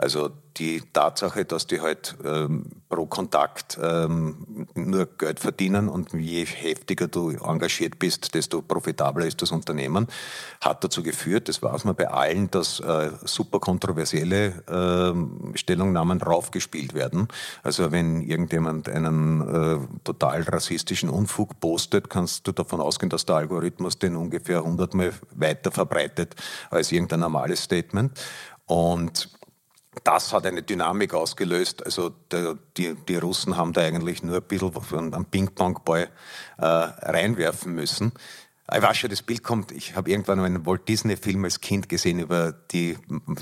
Also 0.00 0.30
die 0.56 0.80
Tatsache, 0.94 1.44
dass 1.44 1.66
die 1.66 1.82
halt 1.82 2.16
ähm, 2.24 2.64
pro 2.88 3.04
Kontakt 3.04 3.78
ähm, 3.82 4.66
nur 4.74 5.04
Geld 5.18 5.40
verdienen 5.40 5.90
und 5.90 6.14
je 6.14 6.46
heftiger 6.46 7.06
du 7.06 7.30
engagiert 7.32 7.98
bist, 7.98 8.34
desto 8.34 8.62
profitabler 8.62 9.26
ist 9.26 9.42
das 9.42 9.52
Unternehmen, 9.52 10.06
hat 10.62 10.82
dazu 10.82 11.02
geführt, 11.02 11.50
das 11.50 11.62
weiß 11.62 11.84
man 11.84 11.96
bei 11.96 12.08
allen, 12.08 12.50
dass 12.50 12.80
äh, 12.80 13.10
super 13.24 13.60
kontroversielle 13.60 14.64
äh, 14.66 15.58
Stellungnahmen 15.58 16.22
raufgespielt 16.22 16.94
werden. 16.94 17.28
Also 17.62 17.92
wenn 17.92 18.22
irgendjemand 18.22 18.88
einen 18.88 19.42
äh, 19.42 19.86
total 20.04 20.42
rassistischen 20.44 21.10
Unfug 21.10 21.60
postet, 21.60 22.08
kannst 22.08 22.46
du 22.46 22.52
davon 22.52 22.80
ausgehen, 22.80 23.10
dass 23.10 23.26
der 23.26 23.36
Algorithmus 23.36 23.98
den 23.98 24.16
ungefähr 24.16 24.64
hundertmal 24.64 25.12
weiter 25.34 25.70
verbreitet 25.70 26.36
als 26.70 26.90
irgendein 26.90 27.20
normales 27.20 27.64
Statement. 27.64 28.18
Und 28.64 29.28
das 30.04 30.32
hat 30.32 30.46
eine 30.46 30.62
Dynamik 30.62 31.14
ausgelöst. 31.14 31.84
Also 31.84 32.10
der, 32.30 32.56
die, 32.76 32.94
die 32.94 33.16
Russen 33.16 33.56
haben 33.56 33.72
da 33.72 33.82
eigentlich 33.82 34.22
nur 34.22 34.36
ein 34.36 34.42
bisschen 34.42 35.14
einen 35.14 35.24
Ping-Pong-Ball 35.24 36.08
äh, 36.58 36.64
reinwerfen 36.64 37.74
müssen. 37.74 38.12
Ich 38.72 38.82
weiß 38.82 38.98
schon, 38.98 39.10
das 39.10 39.22
Bild 39.22 39.42
kommt, 39.42 39.72
ich 39.72 39.96
habe 39.96 40.10
irgendwann 40.10 40.38
einen 40.38 40.64
Walt 40.64 40.88
Disney-Film 40.88 41.44
als 41.44 41.60
Kind 41.60 41.88
gesehen 41.88 42.20
über 42.20 42.52
die 42.52 42.96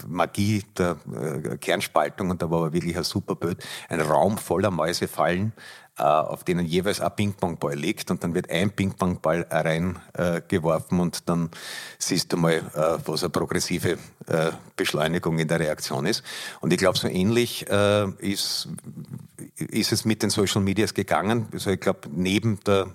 Magie 0.06 0.64
der 0.78 0.96
äh, 1.14 1.58
Kernspaltung 1.58 2.30
und 2.30 2.40
da 2.40 2.50
war 2.50 2.72
wirklich 2.72 2.96
ein 2.96 3.04
super 3.04 3.34
Bild. 3.34 3.62
Ein 3.90 4.00
Raum 4.00 4.38
voller 4.38 4.70
Mäuse 4.70 5.06
fallen, 5.06 5.52
auf 5.98 6.44
denen 6.44 6.66
jeweils 6.66 7.00
ein 7.00 7.14
Ping-Pong-Ball 7.14 7.74
liegt 7.74 8.10
und 8.10 8.22
dann 8.22 8.34
wird 8.34 8.50
ein 8.50 8.70
Ping-Pong-Ball 8.70 9.46
reingeworfen 9.50 10.98
äh, 10.98 11.02
und 11.02 11.28
dann 11.28 11.50
siehst 11.98 12.32
du 12.32 12.36
mal, 12.36 12.54
äh, 12.54 12.98
was 13.04 13.22
eine 13.22 13.30
progressive 13.30 13.98
äh, 14.26 14.50
Beschleunigung 14.76 15.38
in 15.38 15.48
der 15.48 15.60
Reaktion 15.60 16.06
ist. 16.06 16.22
Und 16.60 16.72
ich 16.72 16.78
glaube, 16.78 16.98
so 16.98 17.08
ähnlich 17.08 17.68
äh, 17.68 18.08
ist, 18.18 18.68
ist 19.56 19.92
es 19.92 20.04
mit 20.04 20.22
den 20.22 20.30
Social 20.30 20.62
Medias 20.62 20.94
gegangen. 20.94 21.48
Also 21.52 21.70
ich 21.70 21.80
glaube, 21.80 22.08
neben 22.10 22.60
der 22.60 22.88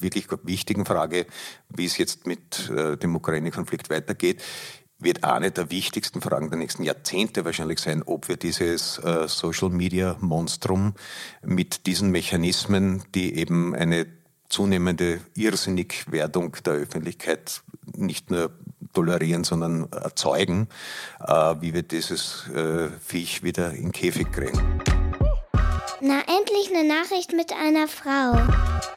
wirklich 0.00 0.26
wichtigen 0.44 0.86
Frage, 0.86 1.26
wie 1.68 1.84
es 1.84 1.98
jetzt 1.98 2.26
mit 2.26 2.70
dem 2.70 3.14
Ukraine-Konflikt 3.14 3.90
weitergeht, 3.90 4.42
wird 4.98 5.24
eine 5.24 5.50
der 5.50 5.70
wichtigsten 5.70 6.20
Fragen 6.20 6.50
der 6.50 6.58
nächsten 6.58 6.82
Jahrzehnte 6.82 7.44
wahrscheinlich 7.44 7.78
sein, 7.78 8.02
ob 8.04 8.28
wir 8.28 8.36
dieses 8.36 8.98
äh, 8.98 9.28
Social 9.28 9.70
Media 9.70 10.16
Monstrum 10.20 10.94
mit 11.42 11.86
diesen 11.86 12.10
Mechanismen, 12.10 13.04
die 13.14 13.36
eben 13.36 13.74
eine 13.74 14.06
zunehmende 14.48 15.20
Irrsinnigwerdung 15.34 16.56
der 16.64 16.74
Öffentlichkeit 16.74 17.62
nicht 17.96 18.30
nur 18.30 18.50
tolerieren, 18.92 19.44
sondern 19.44 19.90
erzeugen, 19.92 20.68
äh, 21.20 21.54
wie 21.60 21.74
wir 21.74 21.82
dieses 21.82 22.48
äh, 22.48 22.88
Viech 23.00 23.42
wieder 23.42 23.72
in 23.72 23.92
Käfig 23.92 24.32
kriegen. 24.32 24.80
Na, 26.00 26.20
endlich 26.20 26.70
eine 26.74 26.88
Nachricht 26.88 27.32
mit 27.32 27.52
einer 27.52 27.88
Frau. 27.88 28.32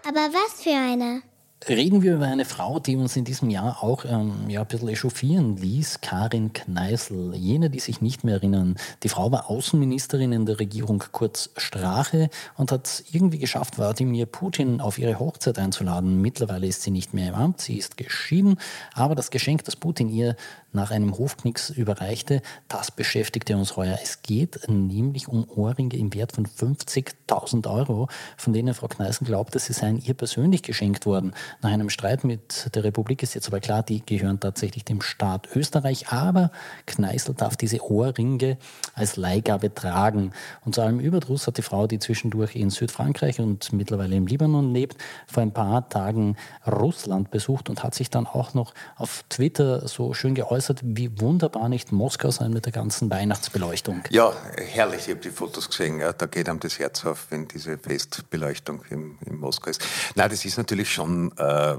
Aber 0.08 0.29
was 0.34 0.63
für 0.63 0.72
eine? 0.72 1.22
Reden 1.70 2.01
wir 2.01 2.15
über 2.15 2.25
eine 2.25 2.46
Frau, 2.46 2.80
die 2.80 2.96
uns 2.96 3.15
in 3.15 3.24
diesem 3.24 3.51
Jahr 3.51 3.84
auch 3.84 4.03
ähm, 4.06 4.50
ja, 4.50 4.62
ein 4.62 4.68
bisschen 4.68 4.88
echauffieren 4.88 5.58
ließ, 5.58 6.01
Karin 6.01 6.53
Kneißl. 6.53 7.36
Jene, 7.36 7.70
die 7.70 7.80
sich 7.80 8.01
nicht 8.01 8.24
mehr 8.24 8.36
erinnern. 8.36 8.77
Die 9.03 9.10
Frau 9.10 9.32
war 9.32 9.48
Außenministerin 9.48 10.32
in 10.32 10.48
der 10.48 10.60
Regierung 10.60 11.03
Kurz 11.12 11.51
Strache 11.58 12.32
und 12.58 12.72
hat 12.72 12.88
es 12.88 13.03
irgendwie 13.12 13.38
geschafft, 13.38 13.77
Wladimir 13.77 14.25
Putin 14.25 14.82
auf 14.82 14.98
ihre 14.98 15.20
Hochzeit 15.20 15.60
einzuladen. 15.60 16.20
Mittlerweile 16.20 16.65
ist 16.65 16.82
sie 16.82 16.89
nicht 16.89 17.13
mehr 17.13 17.30
im 17.30 17.36
Amt, 17.36 17.62
sie 17.62 17.77
ist 17.77 17.96
geschieden, 17.96 18.58
aber 18.96 19.13
das 19.13 19.30
Geschenk, 19.30 19.63
das 19.63 19.75
Putin 19.75 20.10
ihr 20.10 20.36
nach 20.74 20.89
einem 20.89 21.18
Hofknicks 21.18 21.70
überreichte, 21.70 22.41
das 22.70 22.91
beschäftigte 22.91 23.56
uns 23.56 23.75
heuer. 23.75 24.00
Es 24.01 24.24
geht 24.24 24.68
nämlich 24.68 25.27
um 25.27 25.48
Ohrringe 25.48 25.98
im 25.98 26.13
Wert 26.13 26.32
von 26.32 26.48
50.000 26.48 27.70
Euro, 27.70 28.08
von 28.38 28.53
denen 28.53 28.74
Frau 28.74 28.88
Kneißen 28.88 29.27
glaubte, 29.27 29.60
sie 29.60 29.74
seien 29.74 30.01
ihr 30.01 30.13
persönlich 30.13 30.63
geschenkt 30.63 31.06
worden. 31.06 31.34
Nach 31.62 31.72
einem 31.72 31.89
Streit 31.89 32.24
mit 32.24 32.74
der 32.75 32.84
Republik 32.84 33.24
ist 33.24 33.34
jetzt 33.34 33.48
aber 33.48 33.60
klar, 33.60 33.84
die 33.84 34.05
gehören 34.05 34.39
tatsächlich 34.39 34.86
dem 34.86 35.01
Staat 35.01 35.50
Österreich, 35.55 36.10
aber 36.10 36.51
Kneißl 36.86 37.34
darf 37.34 37.58
diese 37.58 37.84
Ohrringe 37.84 38.58
als 38.93 39.17
Leihgabe 39.17 39.74
tragen. 39.74 40.31
Und 40.65 40.75
zu 40.75 40.81
allem 40.81 41.00
Überdruss 41.00 41.48
hat 41.48 41.58
die 41.58 41.62
Frau, 41.62 41.88
die 41.88 42.00
zwischendurch 42.00 42.55
in 42.55 42.70
Südfrankreich 42.70 43.39
und 43.39 43.74
mittlerweile 43.74 44.15
im 44.15 44.27
Libanon 44.27 44.74
lebt, 44.74 44.98
vor 45.27 45.43
ein 45.43 45.53
paar 45.53 45.89
Tagen 45.89 46.38
Russland 46.65 47.31
besucht 47.31 47.70
und 47.70 47.84
hat 47.84 47.96
sich 47.96 48.10
dann 48.10 48.27
auch 48.27 48.53
noch 48.53 48.74
auf 48.96 49.24
Twitter 49.29 49.88
so 49.88 50.13
schön 50.13 50.36
geäußert, 50.36 50.79
wie 50.84 51.20
wunderbar 51.20 51.70
nicht 51.70 51.91
Moskau 51.91 52.31
sein 52.31 52.51
mit 52.51 52.65
der 52.65 52.72
ganzen 52.72 53.10
Weihnachtsbeleuchtung. 53.10 54.03
Ja, 54.10 54.34
herrlich. 54.55 55.01
Ich 55.01 55.10
habe 55.10 55.22
die 55.22 55.29
Fotos 55.29 55.70
gesehen. 55.70 56.00
Ja, 56.00 56.13
da 56.13 56.25
geht 56.25 56.50
einem 56.50 56.60
das 56.60 56.79
Herz 56.79 57.05
auf, 57.05 57.27
wenn 57.29 57.48
diese 57.48 57.77
Festbeleuchtung 57.77 58.84
in, 58.89 59.17
in 59.25 59.39
Moskau 59.39 59.72
ist. 59.72 59.81
Na, 60.15 60.27
das 60.27 60.46
ist 60.46 60.58
natürlich 60.58 60.91
schon 60.91 61.31
äh, 61.42 61.78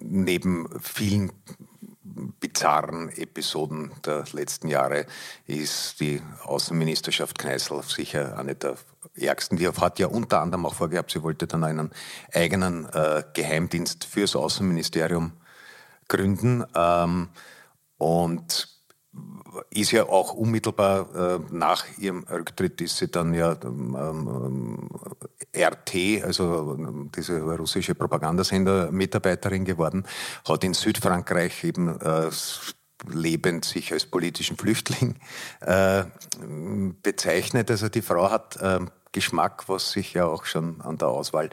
neben 0.00 0.68
vielen 0.80 1.32
bizarren 2.40 3.10
Episoden 3.10 3.92
der 4.04 4.24
letzten 4.32 4.68
Jahre 4.68 5.06
ist 5.46 6.00
die 6.00 6.20
Außenministerschaft 6.44 7.38
Kneißl 7.38 7.82
sicher 7.82 8.38
eine 8.38 8.54
der 8.54 8.76
ärgsten. 9.14 9.58
Die 9.58 9.68
hat 9.68 9.98
ja 9.98 10.08
unter 10.08 10.40
anderem 10.40 10.66
auch 10.66 10.74
vorgehabt, 10.74 11.10
sie 11.10 11.22
wollte 11.22 11.46
dann 11.46 11.64
einen 11.64 11.90
eigenen 12.32 12.86
äh, 12.92 13.22
Geheimdienst 13.34 14.04
fürs 14.04 14.36
Außenministerium 14.36 15.32
gründen. 16.08 16.64
Ähm, 16.74 17.28
und 17.98 18.77
ist 19.70 19.92
ja 19.92 20.08
auch 20.08 20.34
unmittelbar 20.34 21.14
äh, 21.14 21.40
nach 21.50 21.86
ihrem 21.98 22.24
Rücktritt 22.24 22.80
ist 22.80 22.98
sie 22.98 23.08
dann 23.08 23.34
ja 23.34 23.56
ähm, 23.64 23.96
ähm 23.98 24.88
RT, 25.56 26.24
also 26.24 26.76
ähm, 26.78 27.10
diese 27.16 27.40
russische 27.40 27.94
Propagandasender, 27.94 28.92
Mitarbeiterin 28.92 29.64
geworden, 29.64 30.04
hat 30.46 30.62
in 30.62 30.74
Südfrankreich 30.74 31.64
eben 31.64 31.98
äh, 32.00 32.30
lebend 33.06 33.64
sich 33.64 33.92
als 33.92 34.06
politischen 34.06 34.56
Flüchtling 34.56 35.16
äh, 35.60 36.04
bezeichnet. 37.02 37.70
Also 37.70 37.88
die 37.88 38.02
Frau 38.02 38.30
hat 38.30 38.56
äh, 38.56 38.80
Geschmack, 39.12 39.68
was 39.68 39.92
sich 39.92 40.12
ja 40.14 40.26
auch 40.26 40.44
schon 40.44 40.80
an 40.80 40.98
der 40.98 41.08
Auswahl 41.08 41.48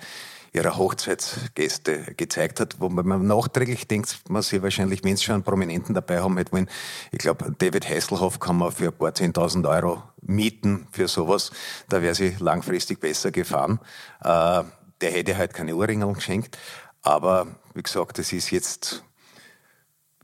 ihrer 0.56 0.78
Hochzeitsgäste 0.78 2.14
gezeigt 2.16 2.60
hat, 2.60 2.80
wo 2.80 2.90
man 2.90 3.28
nachträglich 3.28 3.88
denkt, 3.88 4.30
man 4.30 4.42
sie 4.42 4.64
wahrscheinlich, 4.64 5.04
wenn 5.04 5.18
sie 5.18 5.26
schon 5.26 5.36
einen 5.36 5.44
Prominenten 5.44 5.94
dabei 5.94 6.22
haben, 6.22 6.38
hätte 6.38 6.54
wollen, 6.54 6.70
ich 7.12 7.20
glaube, 7.20 7.54
David 7.58 7.90
Hasselhoff 7.90 8.40
kann 8.40 8.58
man 8.58 8.72
für 8.72 8.88
ein 8.88 8.98
paar 8.98 9.12
10.000 9.12 9.70
Euro 9.70 10.04
mieten 10.22 10.88
für 10.92 11.08
sowas, 11.08 11.52
da 11.90 12.02
wäre 12.02 12.16
sie 12.16 12.36
langfristig 12.40 13.00
besser 13.00 13.32
gefahren. 13.32 13.80
Äh, 14.24 14.64
der 15.02 15.12
hätte 15.12 15.38
halt 15.38 15.54
keine 15.54 15.76
Ohrringe 15.76 16.12
geschenkt, 16.14 16.58
aber 17.02 17.48
wie 17.74 17.84
gesagt, 17.84 18.18
es 18.20 18.32
ist 18.32 18.50
jetzt, 18.50 19.04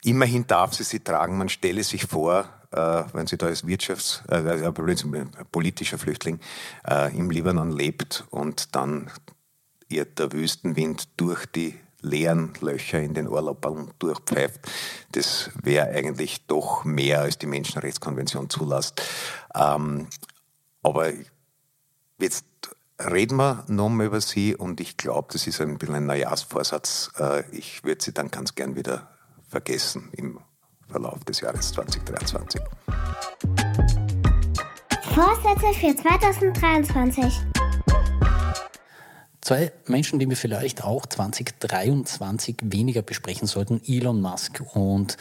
immerhin 0.03 0.47
darf 0.47 0.73
sie 0.73 0.83
sie 0.83 1.01
tragen, 1.01 1.37
man 1.37 1.49
stelle 1.49 1.83
sich 1.83 2.05
vor, 2.05 2.49
äh, 2.71 3.03
wenn 3.13 3.27
sie 3.27 3.37
da 3.37 3.47
als 3.47 3.65
Wirtschafts-, 3.65 4.21
äh, 4.29 4.65
äh, 4.65 5.45
politischer 5.51 5.97
Flüchtling 5.97 6.39
äh, 6.87 7.15
im 7.15 7.29
Libanon 7.29 7.71
lebt 7.71 8.23
und 8.29 8.75
dann 8.75 9.11
ihr 9.91 10.05
der 10.05 10.31
Wüstenwind 10.31 11.09
durch 11.17 11.45
die 11.45 11.79
leeren 12.01 12.53
Löcher 12.61 12.99
in 12.99 13.13
den 13.13 13.27
Urlaubballon 13.27 13.91
durchpfeift. 13.99 14.59
Das 15.11 15.51
wäre 15.61 15.89
eigentlich 15.89 16.45
doch 16.47 16.83
mehr, 16.83 17.21
als 17.21 17.37
die 17.37 17.45
Menschenrechtskonvention 17.45 18.49
zulässt. 18.49 19.01
Ähm, 19.55 20.07
aber 20.81 21.11
jetzt 22.19 22.45
reden 22.99 23.37
wir 23.37 23.63
nochmal 23.67 24.07
über 24.07 24.21
sie 24.21 24.55
und 24.55 24.79
ich 24.79 24.97
glaube, 24.97 25.29
das 25.31 25.47
ist 25.47 25.61
ein 25.61 25.77
bisschen 25.77 25.95
ein 25.95 26.05
Neujahrsvorsatz. 26.05 27.11
Äh, 27.19 27.43
ich 27.51 27.83
würde 27.83 28.03
sie 28.03 28.13
dann 28.13 28.31
ganz 28.31 28.55
gern 28.55 28.75
wieder 28.75 29.09
vergessen 29.47 30.09
im 30.13 30.39
Verlauf 30.89 31.23
des 31.23 31.41
Jahres 31.41 31.71
2023. 31.71 32.61
Vorsätze 35.13 35.73
für 35.79 35.95
2023. 35.95 37.41
Zwei 39.41 39.71
Menschen, 39.87 40.19
die 40.19 40.29
wir 40.29 40.37
vielleicht 40.37 40.83
auch 40.83 41.05
2023 41.07 42.57
weniger 42.63 43.01
besprechen 43.01 43.47
sollten, 43.47 43.81
Elon 43.87 44.21
Musk 44.21 44.61
und 44.75 45.17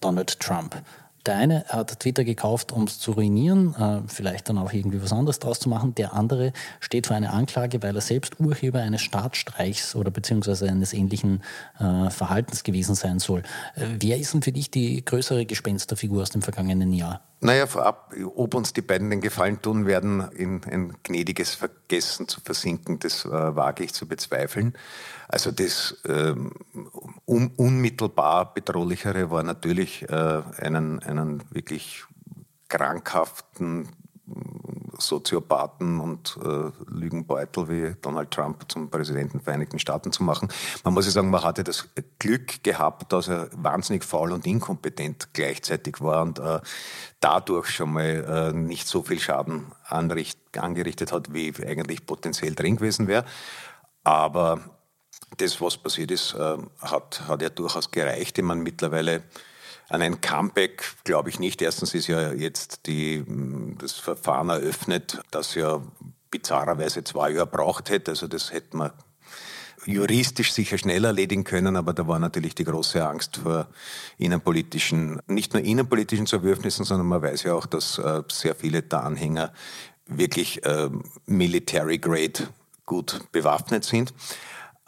Donald 0.00 0.40
Trump. 0.40 0.82
Der 1.26 1.36
eine 1.36 1.64
hat 1.68 1.98
Twitter 1.98 2.22
gekauft, 2.22 2.70
um 2.70 2.84
es 2.84 3.00
zu 3.00 3.12
ruinieren, 3.12 3.74
äh, 3.74 4.02
vielleicht 4.06 4.48
dann 4.48 4.58
auch 4.58 4.72
irgendwie 4.72 5.02
was 5.02 5.12
anderes 5.12 5.40
draus 5.40 5.58
zu 5.58 5.68
machen. 5.68 5.94
Der 5.96 6.14
andere 6.14 6.52
steht 6.78 7.08
vor 7.08 7.16
einer 7.16 7.32
Anklage, 7.32 7.82
weil 7.82 7.96
er 7.96 8.00
selbst 8.00 8.38
Urheber 8.38 8.78
eines 8.80 9.02
Staatsstreichs 9.02 9.96
oder 9.96 10.12
beziehungsweise 10.12 10.68
eines 10.68 10.92
ähnlichen 10.92 11.42
äh, 11.80 12.10
Verhaltens 12.10 12.62
gewesen 12.62 12.94
sein 12.94 13.18
soll. 13.18 13.40
Äh, 13.74 13.86
wer 13.98 14.18
ist 14.18 14.34
denn 14.34 14.42
für 14.42 14.52
dich 14.52 14.70
die 14.70 15.04
größere 15.04 15.46
Gespensterfigur 15.46 16.22
aus 16.22 16.30
dem 16.30 16.42
vergangenen 16.42 16.92
Jahr? 16.92 17.22
Naja, 17.40 17.66
vorab, 17.66 18.14
ob 18.34 18.54
uns 18.54 18.72
die 18.72 18.80
beiden 18.80 19.10
den 19.10 19.20
Gefallen 19.20 19.60
tun 19.60 19.86
werden, 19.86 20.26
in 20.30 20.62
ein 20.64 20.94
gnädiges 21.02 21.54
Vergessen 21.54 22.28
zu 22.28 22.40
versinken, 22.40 22.98
das 22.98 23.26
wage 23.26 23.84
ich 23.84 23.92
zu 23.92 24.08
bezweifeln. 24.08 24.72
Also 25.28 25.50
das 25.50 25.96
ähm, 26.08 26.52
un 27.26 27.50
unmittelbar 27.56 28.54
bedrohlichere 28.54 29.30
war 29.30 29.42
natürlich 29.42 30.08
äh, 30.08 30.42
einen, 30.58 31.02
einen 31.18 31.42
wirklich 31.50 32.04
krankhaften 32.68 33.88
Soziopathen 34.98 36.00
und 36.00 36.38
äh, 36.42 36.70
Lügenbeutel 36.90 37.68
wie 37.68 37.94
Donald 38.00 38.30
Trump 38.30 38.64
zum 38.68 38.90
Präsidenten 38.90 39.38
der 39.38 39.44
Vereinigten 39.44 39.78
Staaten 39.78 40.12
zu 40.12 40.22
machen. 40.22 40.48
Man 40.84 40.94
muss 40.94 41.06
ja 41.06 41.12
sagen, 41.12 41.30
man 41.30 41.42
hatte 41.42 41.64
das 41.64 41.88
Glück 42.18 42.62
gehabt, 42.62 43.12
dass 43.12 43.28
er 43.28 43.48
wahnsinnig 43.52 44.04
faul 44.04 44.32
und 44.32 44.46
inkompetent 44.46 45.32
gleichzeitig 45.32 46.00
war 46.00 46.22
und 46.22 46.38
äh, 46.38 46.60
dadurch 47.20 47.68
schon 47.68 47.92
mal 47.92 48.52
äh, 48.52 48.56
nicht 48.56 48.88
so 48.88 49.02
viel 49.02 49.20
Schaden 49.20 49.66
anricht, 49.84 50.38
angerichtet 50.56 51.12
hat, 51.12 51.32
wie 51.32 51.52
eigentlich 51.64 52.06
potenziell 52.06 52.54
drin 52.54 52.76
gewesen 52.76 53.06
wäre. 53.06 53.24
Aber 54.02 54.60
das, 55.38 55.60
was 55.60 55.76
passiert 55.76 56.10
ist, 56.10 56.34
äh, 56.34 56.56
hat, 56.80 57.22
hat 57.28 57.42
ja 57.42 57.50
durchaus 57.50 57.90
gereicht. 57.90 58.38
Ich 58.38 58.44
meine, 58.44 58.62
mittlerweile 58.62 59.22
an 59.88 60.02
ein 60.02 60.20
Comeback 60.20 60.94
glaube 61.04 61.28
ich 61.28 61.38
nicht. 61.38 61.62
Erstens 61.62 61.94
ist 61.94 62.06
ja 62.06 62.32
jetzt 62.32 62.86
die, 62.86 63.24
das 63.78 63.92
Verfahren 63.92 64.48
eröffnet, 64.48 65.20
das 65.30 65.54
ja 65.54 65.80
bizarrerweise 66.30 67.04
zwei 67.04 67.30
Jahre 67.30 67.46
braucht 67.46 67.90
hätte. 67.90 68.12
Also 68.12 68.26
das 68.26 68.52
hätte 68.52 68.76
man 68.76 68.92
juristisch 69.84 70.52
sicher 70.52 70.78
schnell 70.78 71.04
erledigen 71.04 71.44
können, 71.44 71.76
aber 71.76 71.92
da 71.92 72.08
war 72.08 72.18
natürlich 72.18 72.54
die 72.54 72.64
große 72.64 73.06
Angst 73.06 73.38
vor 73.38 73.68
innenpolitischen, 74.18 75.20
nicht 75.28 75.54
nur 75.54 75.62
innenpolitischen 75.62 76.26
Zerwürfnissen, 76.26 76.84
sondern 76.84 77.06
man 77.06 77.22
weiß 77.22 77.44
ja 77.44 77.54
auch, 77.54 77.66
dass 77.66 77.98
äh, 77.98 78.22
sehr 78.30 78.54
viele 78.54 78.82
der 78.82 79.04
Anhänger 79.04 79.52
wirklich 80.06 80.64
äh, 80.64 80.90
military 81.26 81.98
grade 81.98 82.48
gut 82.84 83.20
bewaffnet 83.32 83.84
sind 83.84 84.12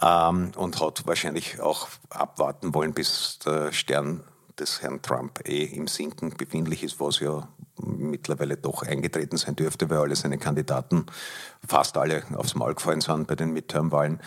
ähm, 0.02 0.52
und 0.56 0.80
hat 0.80 1.06
wahrscheinlich 1.06 1.60
auch 1.60 1.88
abwarten 2.10 2.74
wollen, 2.74 2.92
bis 2.92 3.38
der 3.44 3.72
Stern 3.72 4.24
des 4.58 4.82
Herrn 4.82 5.02
Trump 5.02 5.46
eh 5.48 5.64
im 5.64 5.86
Sinken 5.86 6.30
befindlich 6.30 6.82
ist, 6.82 7.00
was 7.00 7.20
ja 7.20 7.48
mittlerweile 7.80 8.56
doch 8.56 8.82
eingetreten 8.82 9.36
sein 9.36 9.56
dürfte, 9.56 9.88
weil 9.90 9.98
alle 9.98 10.16
seine 10.16 10.38
Kandidaten 10.38 11.06
fast 11.66 11.96
alle 11.96 12.24
aufs 12.34 12.54
Maul 12.54 12.74
gefallen 12.74 13.00
sind 13.00 13.26
bei 13.26 13.36
den 13.36 13.52
Midterm-Wahlen. 13.52 14.20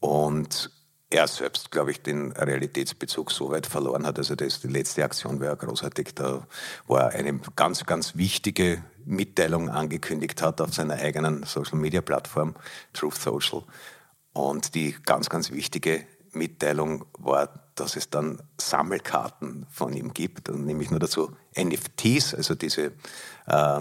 Und 0.00 0.70
er 1.10 1.28
selbst, 1.28 1.70
glaube 1.70 1.92
ich, 1.92 2.02
den 2.02 2.32
Realitätsbezug 2.32 3.30
so 3.30 3.50
weit 3.50 3.66
verloren 3.66 4.06
hat. 4.06 4.18
Also 4.18 4.34
das, 4.34 4.60
die 4.60 4.68
letzte 4.68 5.04
Aktion 5.04 5.38
war 5.40 5.46
ja 5.48 5.54
großartig. 5.54 6.14
Da 6.14 6.46
war 6.86 7.10
eine 7.10 7.40
ganz, 7.56 7.84
ganz 7.86 8.16
wichtige 8.16 8.82
Mitteilung 9.04 9.68
angekündigt 9.68 10.42
hat 10.42 10.60
auf 10.60 10.74
seiner 10.74 10.94
eigenen 10.94 11.44
Social-Media-Plattform 11.44 12.54
Truth 12.92 13.16
Social. 13.16 13.62
Und 14.32 14.74
die 14.74 14.96
ganz, 15.04 15.28
ganz 15.28 15.52
wichtige 15.52 16.04
Mitteilung 16.32 17.04
war, 17.18 17.63
dass 17.74 17.96
es 17.96 18.10
dann 18.10 18.42
Sammelkarten 18.60 19.66
von 19.70 19.92
ihm 19.92 20.12
gibt, 20.12 20.48
und 20.48 20.64
nämlich 20.64 20.90
nur 20.90 21.00
dazu 21.00 21.32
NFTs, 21.56 22.34
also 22.34 22.54
diese 22.54 22.92
äh, 23.46 23.80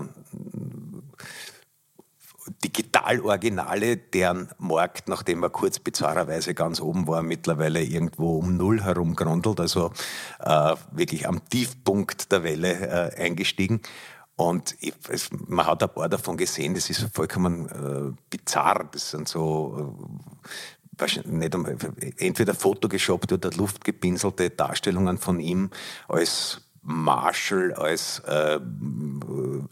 Digital-Originale, 2.63 3.97
deren 3.97 4.49
Markt, 4.57 5.07
nachdem 5.07 5.43
er 5.43 5.49
kurz 5.49 5.79
bizarrerweise 5.79 6.53
ganz 6.53 6.81
oben 6.81 7.07
war, 7.07 7.23
mittlerweile 7.23 7.81
irgendwo 7.81 8.39
um 8.39 8.57
Null 8.57 8.83
herumgrundelt, 8.83 9.59
also 9.59 9.91
äh, 10.39 10.75
wirklich 10.91 11.27
am 11.27 11.47
Tiefpunkt 11.49 12.31
der 12.31 12.43
Welle 12.43 13.13
äh, 13.15 13.21
eingestiegen. 13.21 13.81
Und 14.35 14.75
ich, 14.79 14.93
es, 15.09 15.29
man 15.47 15.65
hat 15.67 15.83
ein 15.83 15.93
paar 15.93 16.09
davon 16.09 16.37
gesehen, 16.37 16.73
das 16.73 16.89
ist 16.89 17.07
vollkommen 17.13 17.69
äh, 17.69 18.15
bizarr. 18.29 18.89
Das 18.91 19.11
sind 19.11 19.27
so 19.27 19.95
äh, 20.43 20.82
nicht 21.25 21.57
entweder 22.17 22.53
Photoshoppt 22.53 23.33
oder 23.33 23.51
luftgepinselte 23.51 24.49
Darstellungen 24.49 25.17
von 25.17 25.39
ihm 25.39 25.69
als 26.07 26.61
Marshall, 26.85 27.73
als 27.73 28.19
äh, 28.19 28.59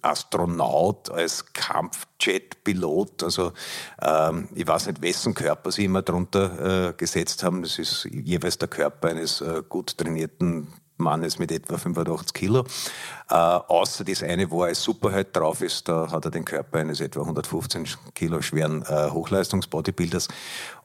Astronaut, 0.01 1.09
als 1.11 1.45
Kampfjet-Pilot. 1.53 3.23
Also 3.23 3.51
ähm, 4.01 4.47
ich 4.55 4.65
weiß 4.65 4.87
nicht, 4.87 5.01
wessen 5.01 5.33
Körper 5.33 5.71
sie 5.71 5.85
immer 5.85 6.03
drunter 6.03 6.89
äh, 6.89 6.93
gesetzt 6.93 7.43
haben. 7.43 7.63
Das 7.63 7.77
ist 7.79 8.05
jeweils 8.05 8.57
der 8.57 8.69
Körper 8.69 9.09
eines 9.09 9.41
äh, 9.41 9.61
gut 9.67 9.97
trainierten 9.97 10.67
Mannes 11.01 11.37
mit 11.37 11.51
etwa 11.51 11.77
85 11.77 12.33
Kilo. 12.33 12.63
Äh, 13.29 13.33
außer 13.33 14.05
das 14.05 14.23
eine, 14.23 14.49
wo 14.49 14.63
er 14.63 14.69
als 14.69 14.81
Superheld 14.81 15.35
drauf 15.35 15.61
ist, 15.61 15.89
da 15.89 16.09
hat 16.11 16.23
er 16.23 16.31
den 16.31 16.45
Körper 16.45 16.79
eines 16.79 17.01
etwa 17.01 17.21
115 17.21 17.87
Kilo 18.15 18.41
schweren 18.41 18.83
äh, 18.83 19.09
Hochleistungs-Bodybuilders. 19.09 20.29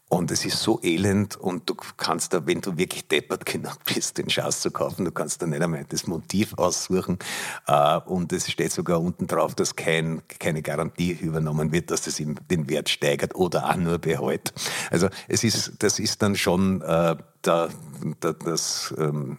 Und 0.08 0.30
es 0.30 0.44
ist 0.44 0.62
so 0.62 0.78
elend 0.84 1.34
und 1.34 1.68
du 1.68 1.74
kannst 1.74 2.32
da, 2.32 2.46
wenn 2.46 2.60
du 2.60 2.76
wirklich 2.76 3.08
deppert 3.08 3.44
genug 3.44 3.78
bist, 3.84 4.18
den 4.18 4.30
Schatz 4.30 4.60
zu 4.60 4.70
kaufen, 4.70 5.04
du 5.04 5.10
kannst 5.10 5.42
da 5.42 5.46
nicht 5.46 5.60
einmal 5.60 5.84
das 5.88 6.06
Motiv 6.06 6.54
aussuchen. 6.56 7.18
Äh, 7.66 7.98
und 7.98 8.32
es 8.32 8.48
steht 8.48 8.70
sogar 8.70 9.00
unten 9.00 9.26
drauf, 9.26 9.56
dass 9.56 9.74
kein, 9.74 10.22
keine 10.38 10.62
Garantie 10.62 11.10
übernommen 11.10 11.72
wird, 11.72 11.90
dass 11.90 12.06
es 12.06 12.20
ihm 12.20 12.36
den 12.48 12.68
Wert 12.68 12.88
steigert 12.88 13.34
oder 13.34 13.68
auch 13.68 13.76
nur 13.76 13.98
behält. 13.98 14.54
Also 14.92 15.08
es 15.26 15.42
ist, 15.42 15.72
das 15.80 15.98
ist 15.98 16.22
dann 16.22 16.36
schon 16.36 16.82
äh, 16.82 17.16
da, 17.42 17.68
da, 18.20 18.32
das, 18.32 18.94
ähm, 18.96 19.38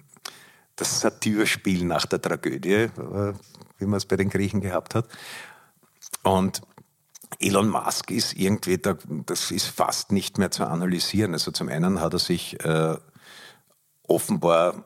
das 0.75 0.99
Satyrspiel 0.99 1.85
nach 1.85 2.05
der 2.05 2.21
Tragödie, 2.21 2.73
äh, 2.73 3.33
wie 3.77 3.85
man 3.85 3.97
es 3.97 4.05
bei 4.05 4.17
den 4.17 4.29
Griechen 4.29 4.59
gehabt 4.59 4.95
hat. 4.95 5.07
Und 6.23 6.61
Elon 7.39 7.69
Musk 7.69 8.11
ist 8.11 8.33
irgendwie, 8.33 8.77
da, 8.77 8.97
das 9.25 9.51
ist 9.51 9.67
fast 9.67 10.11
nicht 10.11 10.37
mehr 10.37 10.51
zu 10.51 10.65
analysieren. 10.65 11.33
Also 11.33 11.51
zum 11.51 11.69
einen 11.69 12.01
hat 12.01 12.13
er 12.13 12.19
sich 12.19 12.63
äh, 12.65 12.95
offenbar 14.07 14.85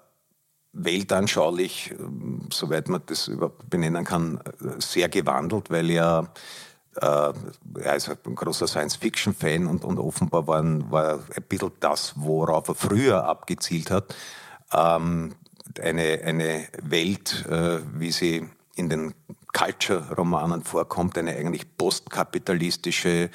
weltanschaulich, 0.73 1.93
ähm, 1.97 2.47
soweit 2.51 2.89
man 2.89 3.01
das 3.06 3.27
überhaupt 3.27 3.69
benennen 3.69 4.06
kann, 4.06 4.39
sehr 4.80 5.10
gewandelt, 5.10 5.69
weil 5.69 5.89
er, 5.89 6.32
äh, 6.95 7.34
er 7.80 7.95
ist 7.95 8.10
ein 8.10 8.36
großer 8.36 8.67
Science-Fiction-Fan 8.67 9.67
und, 9.67 9.84
und 9.84 9.99
offenbar 9.99 10.47
war, 10.47 10.63
war 10.91 11.19
ein 11.36 11.43
bisschen 11.47 11.71
das, 11.80 12.13
worauf 12.15 12.67
er 12.69 12.75
früher 12.75 13.25
abgezielt 13.25 13.91
hat, 13.91 14.15
ähm, 14.73 15.36
eine, 15.80 16.21
eine 16.23 16.67
Welt, 16.82 17.45
äh, 17.49 17.80
wie 17.93 18.12
sie 18.12 18.49
in 18.82 18.89
den 18.89 19.13
Culture-Romanen 19.54 20.63
vorkommt, 20.63 21.17
eine 21.17 21.36
eigentlich 21.36 21.78
postkapitalistische 21.78 23.30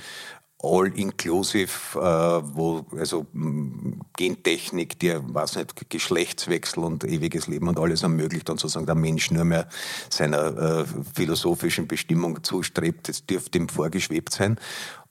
all-inclusive, 0.63 1.99
äh, 1.99 2.57
wo 2.57 2.87
also 2.99 3.27
Gentechnik, 4.17 4.99
die 4.99 5.15
was 5.23 5.57
nicht 5.57 5.91
Geschlechtswechsel 5.91 6.83
und 6.83 7.05
ewiges 7.05 7.47
Leben 7.47 7.69
und 7.69 7.79
alles 7.79 8.03
ermöglicht 8.03 8.49
und 8.51 8.59
sozusagen 8.59 8.87
der 8.87 8.95
Mensch 8.95 9.31
nur 9.31 9.45
mehr 9.45 9.69
seiner 10.09 10.57
äh, 10.57 10.85
philosophischen 11.15 11.87
Bestimmung 11.87 12.43
zustrebt, 12.43 13.09
das 13.09 13.27
dürfte 13.27 13.59
ihm 13.59 13.69
vorgeschwebt 13.69 14.33
sein. 14.33 14.59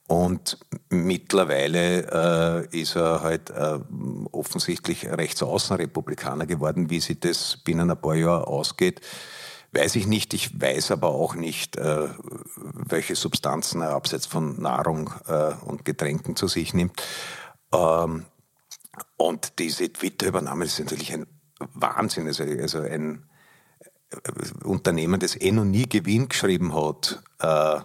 Und 0.08 0.58
mittlerweile 0.88 2.68
äh, 2.70 2.80
ist 2.80 2.94
er 2.94 3.22
halt 3.22 3.50
äh, 3.50 3.78
offensichtlich 4.30 5.04
Rechtsaußenrepublikaner 5.04 6.46
geworden. 6.46 6.90
Wie 6.90 7.00
sich 7.00 7.18
das 7.18 7.56
binnen 7.56 7.90
ein 7.90 8.00
paar 8.00 8.14
Jahren 8.14 8.44
ausgeht, 8.44 9.00
weiß 9.76 9.96
ich 9.96 10.06
nicht. 10.06 10.34
Ich 10.34 10.60
weiß 10.60 10.90
aber 10.90 11.08
auch 11.08 11.34
nicht, 11.34 11.76
äh, 11.76 12.08
welche 12.72 13.14
Substanzen 13.14 13.82
er 13.82 13.90
abseits 13.90 14.26
von 14.26 14.60
Nahrung 14.60 15.10
äh, 15.28 15.52
und 15.64 15.84
Getränken 15.84 16.36
zu 16.36 16.48
sich 16.48 16.74
nimmt. 16.74 17.02
Ähm, 17.72 18.24
und 19.16 19.58
diese 19.58 19.92
Twitter-Übernahme 19.92 20.64
ist 20.64 20.78
natürlich 20.78 21.12
ein 21.12 21.26
Wahnsinn. 21.58 22.26
Also, 22.26 22.44
also 22.44 22.80
ein 22.80 23.28
äh, 24.10 24.64
Unternehmen, 24.64 25.20
das 25.20 25.40
eh 25.40 25.52
noch 25.52 25.64
nie 25.64 25.88
Gewinn 25.88 26.28
geschrieben 26.28 26.74
hat, 26.74 27.22
äh, 27.40 27.80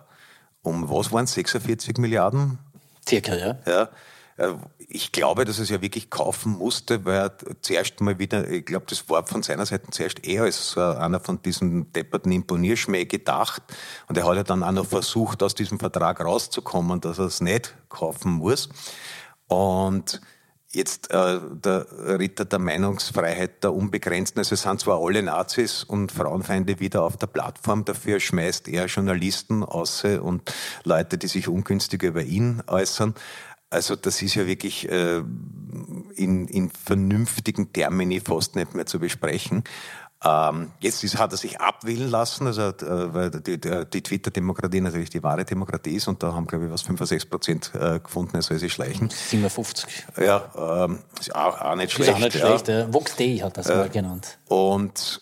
um 0.63 0.89
was 0.89 1.12
waren 1.12 1.25
es, 1.25 1.34
46 1.34 1.97
Milliarden? 1.97 2.60
Circa, 3.08 3.36
ja. 3.36 3.60
ja. 3.65 3.89
Äh, 4.41 4.56
ich 4.93 5.13
glaube, 5.13 5.45
dass 5.45 5.58
es 5.58 5.69
ja 5.69 5.82
wirklich 5.82 6.10
kaufen 6.10 6.58
musste, 6.58 7.06
weil 7.06 7.15
er 7.15 7.34
zuerst 7.62 8.01
mal 8.01 8.19
wieder, 8.19 8.49
ich 8.49 8.65
glaube, 8.65 8.88
das 8.89 9.10
war 9.10 9.25
von 9.25 9.41
seiner 9.41 9.65
Seite 9.65 9.89
zuerst 9.91 10.27
eher 10.27 10.43
als 10.43 10.77
einer 10.77 11.21
von 11.21 11.41
diesen 11.41 11.93
depperten 11.93 12.32
Imponierschmäh 12.32 13.06
gedacht. 13.06 13.63
Und 14.10 14.17
er 14.17 14.25
hat 14.25 14.36
ja 14.36 14.43
dann 14.43 14.63
auch 14.63 14.71
noch 14.73 14.88
versucht, 14.88 15.43
aus 15.43 15.56
diesem 15.56 15.80
Vertrag 15.80 16.19
rauszukommen, 16.19 16.99
dass 16.99 17.19
er 17.19 17.25
es 17.25 17.39
nicht 17.39 17.73
kaufen 17.88 18.34
muss. 18.34 18.67
Und 19.47 20.19
jetzt 20.73 21.12
äh, 21.12 21.39
der 21.51 21.86
Ritter 22.19 22.45
der 22.45 22.60
Meinungsfreiheit 22.60 23.63
der 23.63 23.73
Unbegrenzten. 23.73 24.39
Also 24.39 24.54
es 24.54 24.62
sind 24.62 24.80
zwar 24.80 25.01
alle 25.01 25.21
Nazis 25.23 25.84
und 25.84 26.12
Frauenfeinde 26.12 26.80
wieder 26.80 27.04
auf 27.04 27.17
der 27.17 27.27
Plattform, 27.27 27.86
dafür 27.86 28.19
schmeißt 28.19 28.67
er 28.69 28.86
Journalisten 28.86 29.63
aus 29.63 30.04
und 30.04 30.54
Leute, 30.84 31.17
die 31.17 31.27
sich 31.27 31.47
ungünstig 31.47 32.04
über 32.04 32.23
ihn 32.23 32.63
äußern. 32.67 33.15
Also 33.71 33.95
das 33.95 34.21
ist 34.21 34.36
ja 34.36 34.45
wirklich 34.45 34.89
äh, 34.89 35.23
in, 36.15 36.47
in 36.47 36.69
vernünftigen 36.69 37.71
Termini 37.71 38.19
fast 38.19 38.55
nicht 38.55 38.75
mehr 38.75 38.86
zu 38.86 38.99
besprechen. 38.99 39.63
Ähm, 40.23 40.71
jetzt 40.79 41.03
ist, 41.03 41.17
hat 41.17 41.31
er 41.31 41.38
sich 41.38 41.60
abwählen 41.60 42.10
lassen, 42.12 42.45
also 42.45 42.62
äh, 42.62 43.13
weil 43.13 43.31
die, 43.31 43.60
die, 43.60 43.86
die 43.91 44.03
Twitter-Demokratie 44.03 44.79
natürlich 44.79 45.10
die 45.10 45.23
wahre 45.23 45.45
Demokratie 45.45 45.95
ist 45.95 46.07
und 46.07 46.21
da 46.21 46.34
haben, 46.34 46.45
glaube 46.45 46.65
ich, 46.65 46.71
was 46.71 46.84
5 46.84 46.99
oder 46.99 47.07
6 47.07 47.25
Prozent 47.25 47.71
äh, 47.73 47.99
gefunden, 47.99 48.36
er 48.36 48.43
soll 48.43 48.60
sich 48.60 48.71
schleichen. 48.71 49.10
57. 49.10 50.05
Ja, 50.17 50.84
ähm, 50.86 50.99
ist 51.19 51.34
auch, 51.34 51.60
auch 51.60 51.75
nicht 51.75 51.93
schlecht. 51.93 52.12
Ist 52.12 52.15
auch 52.15 52.19
nicht 52.19 52.36
ja. 52.36 52.45
schlecht, 52.45 52.67
ja. 52.67 52.93
Vox 52.93 53.15
Day 53.15 53.38
hat 53.39 53.57
das 53.57 53.67
äh, 53.67 53.75
mal 53.75 53.89
genannt. 53.89 54.38
Und 54.47 55.21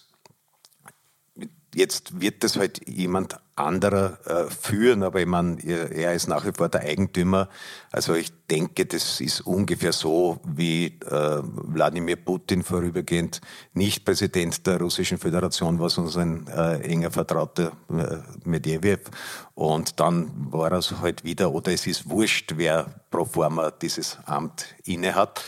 jetzt 1.74 2.20
wird 2.20 2.44
das 2.44 2.58
halt 2.58 2.86
jemand 2.86 3.40
anderer 3.60 4.18
äh, 4.26 4.50
führen, 4.50 5.04
aber 5.04 5.20
ich 5.20 5.26
meine, 5.26 5.62
er 5.64 6.14
ist 6.14 6.28
nach 6.28 6.46
wie 6.46 6.52
vor 6.52 6.70
der 6.70 6.82
Eigentümer. 6.82 7.50
Also 7.92 8.14
ich 8.14 8.32
denke, 8.48 8.86
das 8.86 9.22
ist 9.22 9.42
ungefähr 9.42 9.94
so, 9.94 10.40
wie 10.46 11.00
äh, 11.06 11.40
Wladimir 11.44 12.16
Putin 12.16 12.64
vorübergehend 12.64 13.42
nicht 13.74 14.06
Präsident 14.06 14.66
der 14.66 14.80
Russischen 14.80 15.18
Föderation 15.18 15.80
war, 15.80 15.90
sondern 15.90 16.14
sein 16.14 16.48
äh, 16.48 16.82
enger 16.82 17.12
Vertrauter 17.12 17.72
äh, 17.90 18.18
Medvedev. 18.44 19.10
Und 19.54 20.00
dann 20.00 20.32
war 20.52 20.72
er 20.72 20.82
halt 21.02 21.24
wieder, 21.24 21.52
oder 21.54 21.72
es 21.72 21.86
ist 21.88 22.10
wurscht, 22.10 22.54
wer 22.56 22.88
pro 23.12 23.26
forma 23.26 23.72
dieses 23.72 24.18
Amt 24.26 24.66
innehat. 24.84 25.44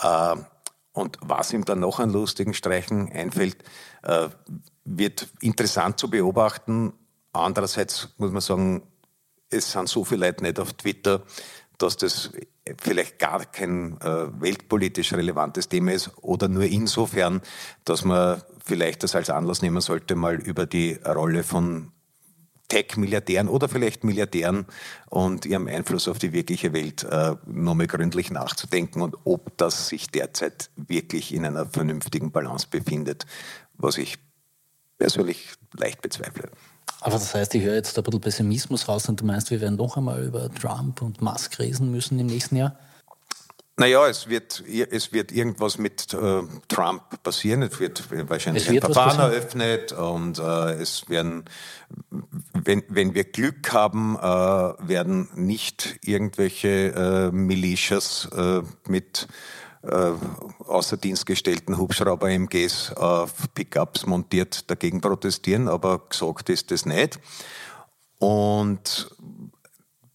Äh, 0.00 0.36
und 0.92 1.16
was 1.22 1.52
ihm 1.52 1.64
dann 1.64 1.80
noch 1.80 2.00
an 2.00 2.10
lustigen 2.10 2.54
Streichen 2.54 3.10
einfällt, 3.10 3.56
äh, 4.02 4.28
wird 4.84 5.28
interessant 5.40 5.98
zu 5.98 6.10
beobachten. 6.10 6.92
Andererseits 7.32 8.08
muss 8.18 8.30
man 8.30 8.40
sagen, 8.40 8.82
es 9.50 9.72
sind 9.72 9.88
so 9.88 10.04
viele 10.04 10.26
Leute 10.26 10.42
nicht 10.42 10.60
auf 10.60 10.72
Twitter, 10.74 11.22
dass 11.78 11.96
das 11.96 12.30
vielleicht 12.80 13.18
gar 13.18 13.44
kein 13.44 14.00
äh, 14.00 14.40
weltpolitisch 14.40 15.12
relevantes 15.12 15.68
Thema 15.68 15.92
ist 15.92 16.10
oder 16.18 16.48
nur 16.48 16.64
insofern, 16.64 17.42
dass 17.84 18.04
man 18.04 18.42
vielleicht 18.64 19.02
das 19.02 19.14
als 19.14 19.30
Anlass 19.30 19.62
nehmen 19.62 19.80
sollte, 19.80 20.14
mal 20.14 20.36
über 20.36 20.66
die 20.66 20.94
Rolle 21.04 21.42
von 21.42 21.92
Tech-Milliardären 22.68 23.48
oder 23.48 23.68
vielleicht 23.68 24.04
Milliardären 24.04 24.66
und 25.10 25.44
ihrem 25.44 25.66
Einfluss 25.66 26.08
auf 26.08 26.18
die 26.18 26.32
wirkliche 26.32 26.72
Welt 26.72 27.02
äh, 27.04 27.34
nochmal 27.46 27.86
gründlich 27.86 28.30
nachzudenken 28.30 29.02
und 29.02 29.16
ob 29.24 29.56
das 29.58 29.88
sich 29.88 30.06
derzeit 30.08 30.70
wirklich 30.76 31.34
in 31.34 31.44
einer 31.44 31.66
vernünftigen 31.66 32.30
Balance 32.30 32.66
befindet, 32.70 33.26
was 33.74 33.98
ich 33.98 34.18
persönlich 34.96 35.52
leicht 35.74 36.00
bezweifle. 36.00 36.50
Aber 37.00 37.14
das 37.14 37.34
heißt, 37.34 37.54
ich 37.54 37.62
höre 37.64 37.74
jetzt 37.74 37.96
ein 37.96 38.04
bisschen 38.04 38.20
Pessimismus 38.20 38.88
raus 38.88 39.08
und 39.08 39.20
du 39.20 39.24
meinst, 39.24 39.50
wir 39.50 39.60
werden 39.60 39.76
noch 39.76 39.96
einmal 39.96 40.22
über 40.22 40.52
Trump 40.54 41.02
und 41.02 41.20
Musk 41.20 41.58
reden 41.58 41.90
müssen 41.90 42.18
im 42.18 42.26
nächsten 42.26 42.56
Jahr? 42.56 42.76
Naja, 43.78 44.06
es 44.06 44.28
wird, 44.28 44.62
es 44.68 45.12
wird 45.12 45.32
irgendwas 45.32 45.78
mit 45.78 46.12
äh, 46.12 46.42
Trump 46.68 47.22
passieren. 47.22 47.62
Es 47.62 47.80
wird 47.80 48.04
wahrscheinlich 48.28 48.64
es 48.64 48.70
wird 48.70 48.84
ein 48.84 48.92
Verfahren 48.92 49.18
eröffnet 49.18 49.92
und 49.92 50.38
äh, 50.38 50.74
es 50.74 51.08
werden, 51.08 51.46
wenn, 52.52 52.84
wenn 52.88 53.14
wir 53.14 53.24
Glück 53.24 53.72
haben, 53.72 54.16
äh, 54.16 54.22
werden 54.22 55.30
nicht 55.34 55.96
irgendwelche 56.02 56.68
äh, 56.68 57.32
Militias 57.32 58.28
äh, 58.36 58.60
mit 58.86 59.26
äh, 59.82 60.12
außer 60.64 60.96
Dienst 60.96 61.26
gestellten 61.26 61.76
Hubschrauber-MGs 61.76 62.94
auf 62.94 63.32
Pickups 63.54 64.06
montiert 64.06 64.70
dagegen 64.70 65.00
protestieren, 65.00 65.68
aber 65.68 66.00
gesagt 66.08 66.48
ist 66.50 66.70
das 66.70 66.86
nicht. 66.86 67.18
Und 68.18 69.10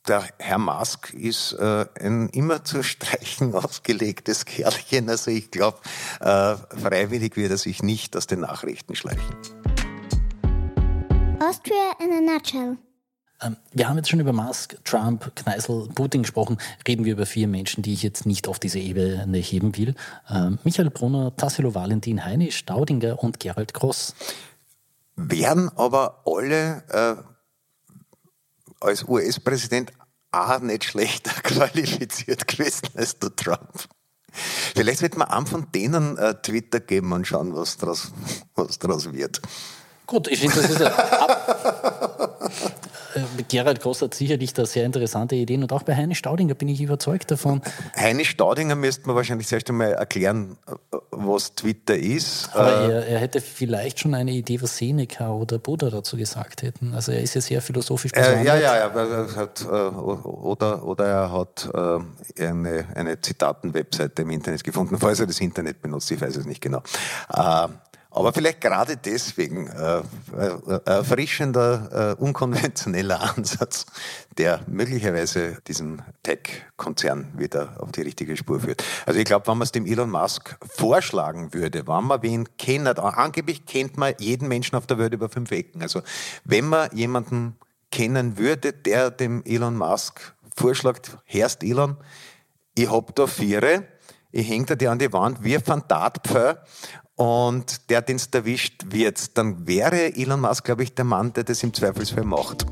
der 0.07 0.23
Herr 0.39 0.57
Musk 0.57 1.13
ist 1.13 1.53
äh, 1.53 1.85
ein 1.99 2.29
immer 2.29 2.63
zu 2.63 2.81
streichen 2.81 3.53
ausgelegtes 3.53 4.45
Kerlchen. 4.45 5.09
Also 5.09 5.31
ich 5.31 5.51
glaube, 5.51 5.79
äh, 6.21 6.55
freiwillig 6.55 7.35
wird 7.35 7.51
er 7.51 7.57
sich 7.57 7.83
nicht 7.83 8.15
aus 8.15 8.27
den 8.27 8.39
Nachrichten 8.41 8.95
schleichen. 8.95 9.35
Austria 11.39 11.91
in 11.99 12.13
a 12.13 12.33
nutshell. 12.33 12.77
Ähm, 13.41 13.57
wir 13.71 13.87
haben 13.87 13.97
jetzt 13.97 14.09
schon 14.09 14.19
über 14.19 14.33
Musk, 14.33 14.77
Trump, 14.83 15.31
Kneißl, 15.35 15.89
Putin 15.93 16.23
gesprochen. 16.23 16.57
Reden 16.87 17.05
wir 17.05 17.13
über 17.13 17.25
vier 17.25 17.47
Menschen, 17.47 17.83
die 17.83 17.93
ich 17.93 18.03
jetzt 18.03 18.25
nicht 18.25 18.47
auf 18.47 18.59
diese 18.59 18.79
Ebene 18.79 19.37
heben 19.37 19.77
will. 19.77 19.95
Ähm, 20.29 20.57
Michael 20.63 20.89
Brunner, 20.89 21.35
Tassilo 21.35 21.75
Valentin, 21.75 22.25
Heini 22.25 22.51
Staudinger 22.51 23.21
und 23.23 23.39
Gerald 23.39 23.73
Gross. 23.73 24.15
Wären 25.15 25.69
aber 25.75 26.23
alle 26.25 26.83
äh, 26.89 27.15
als 28.79 29.07
US-Präsident 29.07 29.91
auch 30.31 30.59
nicht 30.59 30.83
schlechter 30.83 31.31
qualifiziert 31.43 32.47
gewesen 32.47 32.89
als 32.95 33.19
der 33.19 33.35
Trump. 33.35 33.87
Vielleicht 34.75 35.01
wird 35.01 35.17
man 35.17 35.29
einem 35.29 35.47
von 35.47 35.71
denen 35.73 36.17
äh, 36.17 36.35
Twitter 36.41 36.79
geben 36.79 37.11
und 37.11 37.25
schauen, 37.25 37.55
was 37.55 37.77
daraus 37.77 38.11
was 38.55 38.79
draus 38.79 39.11
wird. 39.13 39.41
Gut, 40.05 40.27
ich 40.27 40.39
finde, 40.39 40.61
das 40.61 40.69
ist 40.69 40.79
äh, 40.79 40.91
Gerald 43.47 43.81
Gross 43.81 44.01
hat 44.01 44.13
sicherlich 44.13 44.53
da 44.53 44.65
sehr 44.65 44.85
interessante 44.85 45.35
Ideen 45.35 45.63
und 45.63 45.71
auch 45.71 45.83
bei 45.83 45.95
Heine 45.95 46.15
Staudinger 46.15 46.53
bin 46.53 46.67
ich 46.67 46.81
überzeugt 46.81 47.31
davon. 47.31 47.61
Heine 47.95 48.25
Staudinger 48.25 48.75
müsste 48.75 49.07
man 49.07 49.15
wahrscheinlich 49.15 49.47
zuerst 49.47 49.69
einmal 49.69 49.93
erklären, 49.93 50.57
was 51.11 51.55
Twitter 51.55 51.95
ist. 51.95 52.49
Aber 52.53 52.89
äh, 52.89 52.91
er, 52.91 53.07
er, 53.07 53.19
hätte 53.19 53.41
vielleicht 53.41 53.99
schon 53.99 54.13
eine 54.13 54.31
Idee, 54.31 54.61
was 54.61 54.77
Seneca 54.77 55.31
oder 55.31 55.57
Buddha 55.59 55.89
dazu 55.89 56.17
gesagt 56.17 56.63
hätten. 56.63 56.93
Also 56.93 57.11
er 57.11 57.21
ist 57.21 57.33
ja 57.33 57.41
sehr 57.41 57.61
philosophisch 57.61 58.11
äh, 58.13 58.43
Ja, 58.43 58.55
ja, 58.55 58.77
ja. 58.77 59.35
Hat, 59.35 59.61
äh, 59.61 59.65
oder, 59.65 60.83
oder 60.83 61.05
er 61.05 61.31
hat 61.31 61.69
äh, 61.73 62.43
eine, 62.43 62.85
eine 62.95 63.21
Zitaten-Webseite 63.21 64.21
im 64.21 64.29
Internet 64.31 64.63
gefunden, 64.63 64.97
falls 64.97 65.19
er 65.19 65.27
das 65.27 65.39
Internet 65.39 65.81
benutzt, 65.81 66.11
ich 66.11 66.21
weiß 66.21 66.35
es 66.35 66.45
nicht 66.45 66.61
genau. 66.61 66.81
Äh, 68.17 68.19
aber 68.19 68.33
vielleicht 68.33 68.61
gerade 68.61 68.97
deswegen 68.97 69.67
äh, 69.67 69.99
äh, 69.99 70.79
erfrischender, 70.85 72.15
äh, 72.19 72.21
unkonventioneller 72.21 73.21
Ansatz, 73.37 73.85
der 74.37 74.61
möglicherweise 74.67 75.57
diesen 75.67 76.01
Tech-Konzern 76.23 77.33
wieder 77.37 77.75
auf 77.79 77.91
die 77.91 78.01
richtige 78.01 78.35
Spur 78.37 78.59
führt. 78.59 78.83
Also 79.05 79.19
ich 79.19 79.25
glaube, 79.25 79.47
wenn 79.47 79.57
man 79.57 79.65
es 79.65 79.71
dem 79.71 79.85
Elon 79.85 80.09
Musk 80.09 80.57
vorschlagen 80.67 81.53
würde, 81.53 81.87
wenn 81.87 82.03
man 82.05 82.21
wen 82.21 82.47
kennt, 82.57 82.99
angeblich 82.99 83.65
kennt 83.65 83.97
man 83.97 84.13
jeden 84.19 84.47
Menschen 84.47 84.75
auf 84.75 84.87
der 84.87 84.97
Welt 84.97 85.13
über 85.13 85.29
fünf 85.29 85.51
Ecken. 85.51 85.81
Also 85.81 86.01
wenn 86.43 86.65
man 86.65 86.89
jemanden 86.95 87.55
kennen 87.91 88.37
würde, 88.37 88.73
der 88.73 89.11
dem 89.11 89.43
Elon 89.45 89.77
Musk 89.77 90.33
vorschlägt, 90.55 91.17
Herrst 91.25 91.63
Elon, 91.63 91.97
ich 92.75 92.91
hab 92.91 93.15
da 93.15 93.25
Viere, 93.25 93.87
ich 94.31 94.47
hänge 94.47 94.77
dir 94.77 94.91
an 94.91 94.99
die 94.99 95.11
Wand, 95.13 95.43
wir 95.43 95.61
ein 95.67 95.87
Tatpfeil 95.87 96.59
und 97.17 97.89
der, 97.89 98.03
den 98.03 98.15
es 98.15 98.27
erwischt 98.27 98.85
wird, 98.89 99.37
dann 99.37 99.67
wäre 99.67 100.15
Elon 100.15 100.39
Musk, 100.39 100.63
glaube 100.63 100.83
ich, 100.83 100.93
der 100.93 101.03
Mann, 101.03 101.33
der 101.33 101.43
das 101.43 101.63
im 101.63 101.73
Zweifelsfall 101.73 102.23
macht. 102.23 102.65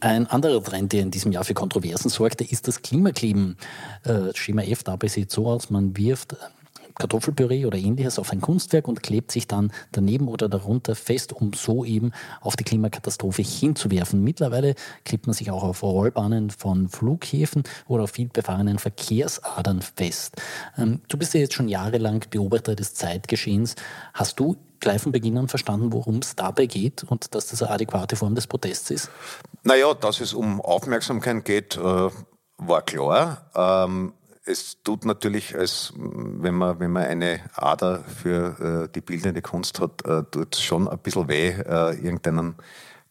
Ein 0.00 0.26
anderer 0.28 0.62
Trend, 0.62 0.92
der 0.92 1.02
in 1.02 1.10
diesem 1.10 1.32
Jahr 1.32 1.44
für 1.44 1.54
Kontroversen 1.54 2.08
sorgte, 2.08 2.44
ist 2.44 2.68
das 2.68 2.80
Klimakleben. 2.80 3.56
Äh, 4.04 4.34
Schema 4.34 4.62
F 4.62 4.82
dabei 4.82 5.08
sieht 5.08 5.30
so 5.30 5.46
aus, 5.46 5.68
man 5.68 5.96
wirft 5.96 6.36
Kartoffelpüree 6.98 7.66
oder 7.66 7.78
ähnliches 7.78 8.18
auf 8.18 8.32
ein 8.32 8.40
Kunstwerk 8.40 8.88
und 8.88 9.02
klebt 9.02 9.30
sich 9.30 9.46
dann 9.46 9.72
daneben 9.92 10.28
oder 10.28 10.48
darunter 10.48 10.94
fest, 10.94 11.32
um 11.32 11.52
so 11.52 11.84
eben 11.84 12.12
auf 12.40 12.56
die 12.56 12.64
Klimakatastrophe 12.64 13.42
hinzuwerfen. 13.42 14.22
Mittlerweile 14.22 14.74
klebt 15.04 15.26
man 15.26 15.34
sich 15.34 15.50
auch 15.50 15.62
auf 15.62 15.82
Rollbahnen 15.82 16.50
von 16.50 16.88
Flughäfen 16.88 17.64
oder 17.86 18.04
auf 18.04 18.10
vielbefahrenen 18.10 18.78
Verkehrsadern 18.78 19.82
fest. 19.82 20.36
Ähm, 20.78 21.00
du 21.08 21.18
bist 21.18 21.34
ja 21.34 21.40
jetzt 21.40 21.54
schon 21.54 21.68
jahrelang 21.68 22.24
Beobachter 22.30 22.74
des 22.74 22.94
Zeitgeschehens. 22.94 23.76
Hast 24.14 24.40
du 24.40 24.56
gleich 24.80 25.02
von 25.02 25.12
Beginn 25.12 25.38
an 25.38 25.48
verstanden, 25.48 25.92
worum 25.92 26.18
es 26.18 26.36
dabei 26.36 26.66
geht 26.66 27.04
und 27.04 27.34
dass 27.34 27.48
das 27.48 27.62
eine 27.62 27.72
adäquate 27.72 28.16
Form 28.16 28.34
des 28.34 28.46
Protests 28.46 28.90
ist? 28.90 29.10
Naja, 29.62 29.94
dass 29.94 30.20
es 30.20 30.32
um 30.32 30.60
Aufmerksamkeit 30.60 31.44
geht, 31.44 31.76
äh, 31.76 32.10
war 32.58 32.82
klar. 32.82 33.50
Es 34.48 34.80
tut 34.84 35.04
natürlich, 35.04 35.56
als 35.56 35.92
wenn 35.96 36.54
man, 36.54 36.78
wenn 36.78 36.92
man 36.92 37.02
eine 37.02 37.40
Ader 37.54 38.04
für 38.04 38.84
äh, 38.84 38.92
die 38.94 39.00
bildende 39.00 39.42
Kunst 39.42 39.80
hat, 39.80 40.04
äh, 40.04 40.22
tut 40.30 40.54
es 40.54 40.62
schon 40.62 40.86
ein 40.88 40.98
bisschen 40.98 41.28
weh, 41.28 41.48
äh, 41.48 41.96
irgendeinen 41.96 42.54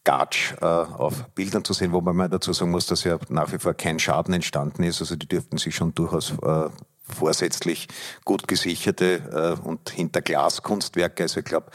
Gatsch 0.02 0.54
äh, 0.62 0.64
auf 0.64 1.28
Bildern 1.34 1.62
zu 1.62 1.74
sehen, 1.74 1.92
wobei 1.92 2.14
man 2.14 2.30
dazu 2.30 2.54
sagen 2.54 2.70
muss, 2.70 2.86
dass 2.86 3.04
ja 3.04 3.18
nach 3.28 3.52
wie 3.52 3.58
vor 3.58 3.74
kein 3.74 3.98
Schaden 3.98 4.32
entstanden 4.32 4.82
ist. 4.84 5.00
Also 5.00 5.14
die 5.14 5.28
dürften 5.28 5.58
sich 5.58 5.74
schon 5.74 5.94
durchaus 5.94 6.30
äh, 6.42 6.70
vorsätzlich 7.08 7.88
gut 8.24 8.48
gesicherte 8.48 9.56
äh, 9.62 9.66
und 9.66 9.90
hinter 9.90 10.22
Glas 10.22 10.62
Kunstwerke, 10.62 11.24
also 11.24 11.40
ich 11.40 11.46
glaube, 11.46 11.70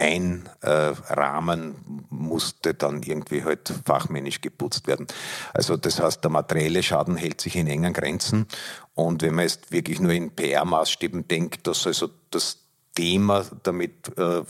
ein 0.00 0.48
äh, 0.62 0.70
Rahmen 0.70 2.06
musste 2.08 2.72
dann 2.72 3.02
irgendwie 3.02 3.44
halt 3.44 3.72
fachmännisch 3.84 4.40
geputzt 4.40 4.86
werden. 4.86 5.06
Also 5.52 5.76
das 5.76 6.00
heißt, 6.00 6.24
der 6.24 6.30
materielle 6.30 6.82
Schaden 6.82 7.16
hält 7.16 7.40
sich 7.40 7.56
in 7.56 7.66
engen 7.66 7.92
Grenzen. 7.92 8.46
Und 8.94 9.22
wenn 9.22 9.34
man 9.34 9.44
jetzt 9.44 9.72
wirklich 9.72 10.00
nur 10.00 10.12
in 10.12 10.34
PR-Maßstäben 10.34 11.28
denkt, 11.28 11.66
dass 11.66 11.86
also 11.86 12.08
das 12.30 12.58
Thema 12.94 13.44
damit 13.62 14.16
äh, 14.18 14.42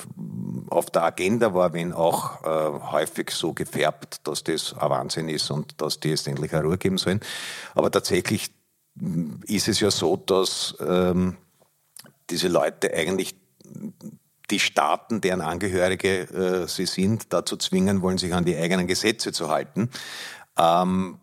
auf 0.70 0.90
der 0.90 1.04
Agenda 1.04 1.52
war, 1.52 1.72
wenn 1.72 1.92
auch 1.92 2.42
äh, 2.44 2.80
häufig 2.92 3.30
so 3.32 3.52
gefärbt, 3.52 4.26
dass 4.26 4.44
das 4.44 4.74
ein 4.78 4.88
Wahnsinn 4.88 5.28
ist 5.28 5.50
und 5.50 5.80
dass 5.80 6.00
die 6.00 6.10
jetzt 6.10 6.26
endlich 6.26 6.54
eine 6.54 6.64
Ruhe 6.64 6.78
geben 6.78 6.96
sollen. 6.96 7.20
Aber 7.74 7.90
tatsächlich 7.90 8.50
ist 9.46 9.68
es 9.68 9.80
ja 9.80 9.90
so, 9.90 10.16
dass 10.16 10.74
ähm, 10.80 11.36
diese 12.28 12.48
Leute 12.48 12.92
eigentlich 12.94 13.34
die 14.50 14.60
Staaten, 14.60 15.20
deren 15.20 15.40
Angehörige 15.40 16.22
äh, 16.64 16.68
sie 16.68 16.86
sind, 16.86 17.32
dazu 17.32 17.56
zwingen 17.56 18.02
wollen, 18.02 18.18
sich 18.18 18.34
an 18.34 18.44
die 18.44 18.56
eigenen 18.56 18.86
Gesetze 18.86 19.32
zu 19.32 19.48
halten, 19.48 19.90
ähm, 20.58 21.18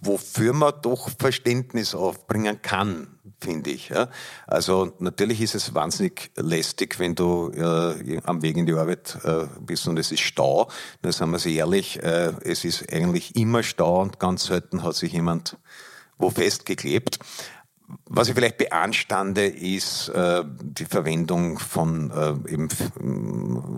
wofür 0.00 0.52
man 0.52 0.74
doch 0.82 1.08
Verständnis 1.18 1.94
aufbringen 1.94 2.62
kann, 2.62 3.18
finde 3.40 3.70
ich. 3.70 3.88
Ja? 3.88 4.08
Also 4.46 4.92
natürlich 4.98 5.40
ist 5.40 5.54
es 5.54 5.74
wahnsinnig 5.74 6.30
lästig, 6.36 6.98
wenn 6.98 7.14
du 7.14 7.50
äh, 7.50 8.20
am 8.24 8.42
Weg 8.42 8.56
in 8.56 8.66
die 8.66 8.74
Arbeit 8.74 9.18
äh, 9.24 9.46
bist 9.60 9.86
und 9.88 9.98
es 9.98 10.12
ist 10.12 10.20
Stau. 10.20 10.68
Da 11.02 11.12
sagen 11.12 11.32
wir 11.32 11.38
sie 11.38 11.54
ehrlich, 11.56 12.02
äh, 12.02 12.32
es 12.42 12.64
ist 12.64 12.92
eigentlich 12.92 13.36
immer 13.36 13.62
Stau 13.62 14.00
und 14.02 14.18
ganz 14.18 14.44
selten 14.44 14.82
hat 14.82 14.94
sich 14.94 15.12
jemand 15.12 15.56
wo 16.18 16.30
festgeklebt. 16.30 17.18
Was 18.04 18.28
ich 18.28 18.34
vielleicht 18.34 18.58
beanstande, 18.58 19.46
ist 19.46 20.10
äh, 20.10 20.44
die 20.44 20.84
Verwendung 20.84 21.58
von 21.58 22.10
äh, 22.10 22.52
eben 22.52 22.68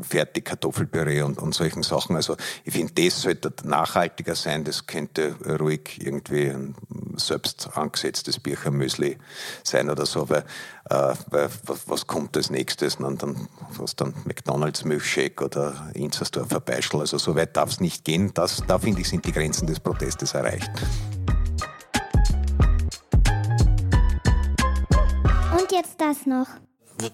Fertigkartoffelpüree 0.03 1.23
und, 1.23 1.39
und 1.39 1.55
solchen 1.55 1.85
Sachen. 1.85 2.17
Also 2.17 2.37
ich 2.65 2.73
finde, 2.73 2.93
das 2.95 3.23
sollte 3.23 3.53
nachhaltiger 3.63 4.35
sein. 4.35 4.65
Das 4.65 4.89
könnte 4.89 5.37
ruhig 5.61 6.01
irgendwie 6.05 6.49
ein 6.49 6.75
selbst 7.17 7.71
angesetztes 7.75 8.41
Birchermüsli 8.41 9.17
sein 9.63 9.91
oder 9.91 10.07
so, 10.07 10.29
weil, 10.29 10.45
äh, 10.91 11.15
weil 11.31 11.49
was, 11.65 11.89
was, 11.89 12.07
kommt 12.09 12.37
als 12.37 12.51
nächstes? 12.51 12.97
Und 12.97 13.23
dann 13.23 13.49
was 13.77 13.95
dann 13.95 14.15
McDonalds 14.25 14.85
Milchshake 14.85 15.45
oder 15.45 15.93
Inzersdorfer 15.95 16.59
Beischel. 16.59 16.99
Also 16.99 17.19
so 17.19 17.37
weit 17.37 17.57
darf 17.57 17.71
es 17.71 17.81
nicht 17.81 18.05
gehen. 18.05 18.33
Das, 18.35 18.65
da 18.67 18.81
finde 18.81 19.03
ich, 19.03 19.09
sind 19.09 19.25
die 19.25 19.33
Grenzen 19.33 19.69
des 19.69 19.79
Protestes 19.79 20.35
erreicht. 20.35 20.71
Das 26.11 26.27
noch. 26.27 26.49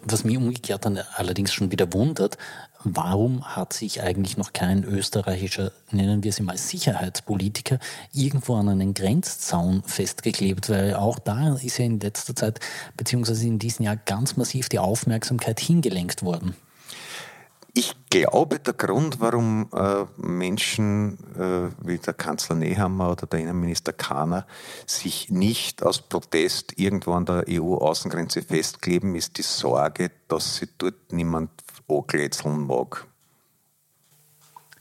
Was 0.04 0.24
mich 0.24 0.36
umgekehrt 0.36 0.84
dann 0.84 0.98
allerdings 1.14 1.52
schon 1.52 1.70
wieder 1.70 1.92
wundert, 1.92 2.38
warum 2.82 3.44
hat 3.44 3.72
sich 3.72 4.02
eigentlich 4.02 4.36
noch 4.36 4.52
kein 4.52 4.82
österreichischer, 4.82 5.70
nennen 5.92 6.24
wir 6.24 6.30
es 6.30 6.40
mal 6.40 6.56
Sicherheitspolitiker, 6.56 7.78
irgendwo 8.12 8.56
an 8.56 8.68
einen 8.68 8.94
Grenzzaun 8.94 9.84
festgeklebt? 9.84 10.70
Weil 10.70 10.94
auch 10.94 11.20
da 11.20 11.54
ist 11.54 11.78
ja 11.78 11.84
in 11.84 12.00
letzter 12.00 12.34
Zeit, 12.34 12.58
beziehungsweise 12.96 13.46
in 13.46 13.60
diesem 13.60 13.84
Jahr 13.84 13.96
ganz 13.96 14.36
massiv 14.36 14.68
die 14.68 14.80
Aufmerksamkeit 14.80 15.60
hingelenkt 15.60 16.22
worden. 16.22 16.56
Ich 17.78 17.94
glaube, 18.08 18.58
der 18.58 18.72
Grund, 18.72 19.20
warum 19.20 19.68
äh, 19.74 20.06
Menschen 20.16 21.18
äh, 21.34 21.68
wie 21.86 21.98
der 21.98 22.14
Kanzler 22.14 22.56
Nehammer 22.56 23.10
oder 23.10 23.26
der 23.26 23.40
Innenminister 23.40 23.92
Kahner 23.92 24.46
sich 24.86 25.28
nicht 25.28 25.82
aus 25.82 26.00
Protest 26.00 26.78
irgendwo 26.78 27.12
an 27.12 27.26
der 27.26 27.44
EU-Außengrenze 27.46 28.40
festkleben, 28.40 29.14
ist 29.14 29.36
die 29.36 29.42
Sorge, 29.42 30.10
dass 30.26 30.56
sie 30.56 30.68
dort 30.78 31.12
niemand 31.12 31.50
anglätzeln 31.86 32.66
mag. 32.66 33.06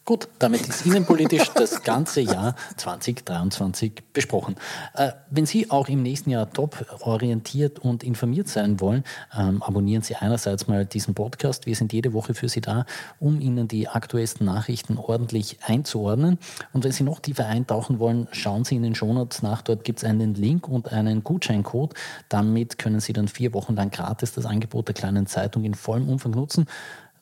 Gut, 0.07 0.27
damit 0.37 0.67
ist 0.67 0.85
innenpolitisch 0.85 1.49
das 1.55 1.81
ganze 1.81 2.21
Jahr 2.21 2.53
2023 2.77 4.03
besprochen. 4.13 4.55
Äh, 4.93 5.13
wenn 5.31 5.47
Sie 5.47 5.71
auch 5.71 5.87
im 5.87 6.03
nächsten 6.03 6.29
Jahr 6.29 6.47
top 6.47 6.85
orientiert 6.99 7.79
und 7.79 8.03
informiert 8.03 8.47
sein 8.47 8.79
wollen, 8.79 9.03
ähm, 9.35 9.63
abonnieren 9.63 10.03
Sie 10.03 10.15
einerseits 10.15 10.67
mal 10.67 10.85
diesen 10.85 11.15
Podcast. 11.15 11.65
Wir 11.65 11.75
sind 11.75 11.91
jede 11.91 12.13
Woche 12.13 12.35
für 12.35 12.47
Sie 12.49 12.61
da, 12.61 12.85
um 13.19 13.41
Ihnen 13.41 13.67
die 13.67 13.87
aktuellsten 13.87 14.45
Nachrichten 14.45 14.99
ordentlich 14.99 15.57
einzuordnen. 15.65 16.37
Und 16.71 16.83
wenn 16.83 16.91
Sie 16.91 17.03
noch 17.03 17.19
tiefer 17.19 17.47
eintauchen 17.47 17.97
wollen, 17.97 18.27
schauen 18.31 18.63
Sie 18.63 18.75
in 18.75 18.83
den 18.83 18.93
Shownotes 18.93 19.41
nach. 19.41 19.63
Dort 19.63 19.83
gibt 19.83 20.03
es 20.03 20.05
einen 20.05 20.35
Link 20.35 20.67
und 20.67 20.91
einen 20.91 21.23
Gutscheincode. 21.23 21.95
Damit 22.29 22.77
können 22.77 22.99
Sie 22.99 23.13
dann 23.13 23.27
vier 23.27 23.55
Wochen 23.55 23.75
lang 23.75 23.89
gratis 23.89 24.33
das 24.33 24.45
Angebot 24.45 24.87
der 24.87 24.93
kleinen 24.93 25.25
Zeitung 25.25 25.63
in 25.63 25.73
vollem 25.73 26.07
Umfang 26.09 26.33
nutzen. 26.33 26.67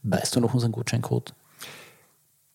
Weißt 0.02 0.36
du 0.36 0.42
noch 0.42 0.54
unseren 0.54 0.74
Gutscheincode? 0.74 1.34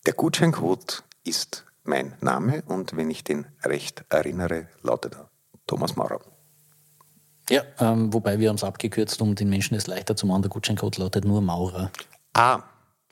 Der 0.09 0.14
Gutscheincode 0.14 1.05
ist 1.23 1.66
mein 1.85 2.14
Name 2.23 2.62
und 2.66 2.97
wenn 2.97 3.11
ich 3.11 3.25
den 3.25 3.44
recht 3.62 4.07
erinnere, 4.09 4.68
lautet 4.81 5.16
er 5.16 5.29
Thomas 5.66 5.97
Maurer. 5.97 6.23
Ja, 7.51 7.61
ähm, 7.79 8.11
wobei 8.14 8.38
wir 8.38 8.49
haben 8.49 8.57
es 8.57 8.64
abgekürzt, 8.64 9.21
um 9.21 9.35
den 9.35 9.51
Menschen 9.51 9.75
es 9.75 9.87
leichter 9.87 10.16
zu 10.16 10.27
machen. 10.27 10.40
Der 10.40 10.49
Gutscheincode 10.49 10.97
lautet 10.97 11.27
nur 11.27 11.42
Maurer. 11.42 11.90
Ah, 12.33 12.62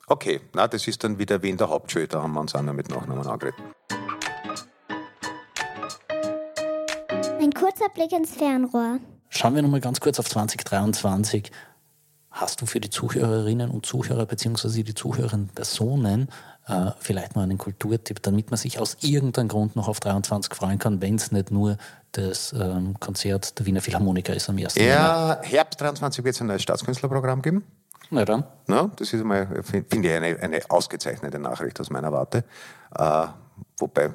okay. 0.07 0.41
Na, 0.55 0.67
das 0.67 0.87
ist 0.87 1.03
dann 1.03 1.19
wieder 1.19 1.43
wie 1.43 1.51
in 1.51 1.57
der 1.57 1.69
Hauptschule, 1.69 2.07
da 2.07 2.23
haben 2.23 2.33
wir 2.33 2.41
uns 2.41 2.55
auch 2.55 2.63
noch 2.63 2.73
mit 2.73 2.89
Nachnamen 2.89 3.27
angeredet. 3.27 3.59
Ein 7.39 7.51
kurzer 7.53 7.89
Blick 7.93 8.11
ins 8.11 8.31
Fernrohr. 8.31 8.97
Schauen 9.29 9.53
wir 9.53 9.61
nochmal 9.61 9.81
ganz 9.81 9.99
kurz 9.99 10.17
auf 10.17 10.27
2023. 10.27 11.51
Hast 12.37 12.61
du 12.61 12.67
für 12.67 12.79
die 12.79 12.91
Zuhörerinnen 12.91 13.71
und 13.71 13.87
Zuhörer 13.87 14.27
bzw. 14.27 14.83
die 14.83 14.93
zuhörenden 14.93 15.49
Personen 15.49 16.29
äh, 16.67 16.91
vielleicht 16.99 17.35
mal 17.35 17.41
einen 17.41 17.57
Kulturtipp, 17.57 18.21
damit 18.21 18.51
man 18.51 18.59
sich 18.59 18.79
aus 18.79 18.97
irgendeinem 19.01 19.47
Grund 19.47 19.75
noch 19.75 19.87
auf 19.87 19.99
23 19.99 20.53
freuen 20.53 20.77
kann, 20.77 21.01
wenn 21.01 21.15
es 21.15 21.31
nicht 21.31 21.49
nur 21.49 21.77
das 22.11 22.53
ähm, 22.53 22.99
Konzert 22.99 23.57
der 23.57 23.65
Wiener 23.65 23.81
Philharmoniker 23.81 24.35
ist 24.35 24.49
am 24.49 24.57
1. 24.57 24.75
Ja. 24.75 25.39
Herbst 25.41 25.81
23 25.81 26.23
wird 26.23 26.35
es 26.35 26.41
ein 26.41 26.47
neues 26.47 26.61
Staatskünstlerprogramm 26.61 27.41
geben. 27.41 27.63
Na 28.11 28.23
dann. 28.23 28.43
Na, 28.67 28.91
das 28.95 29.13
ist 29.13 29.21
einmal, 29.21 29.63
finde 29.63 30.07
ich, 30.07 30.13
eine, 30.13 30.39
eine 30.39 30.61
ausgezeichnete 30.69 31.39
Nachricht 31.39 31.79
aus 31.81 31.89
meiner 31.89 32.11
Warte. 32.11 32.43
Äh, 32.95 33.27
wobei 33.79 34.11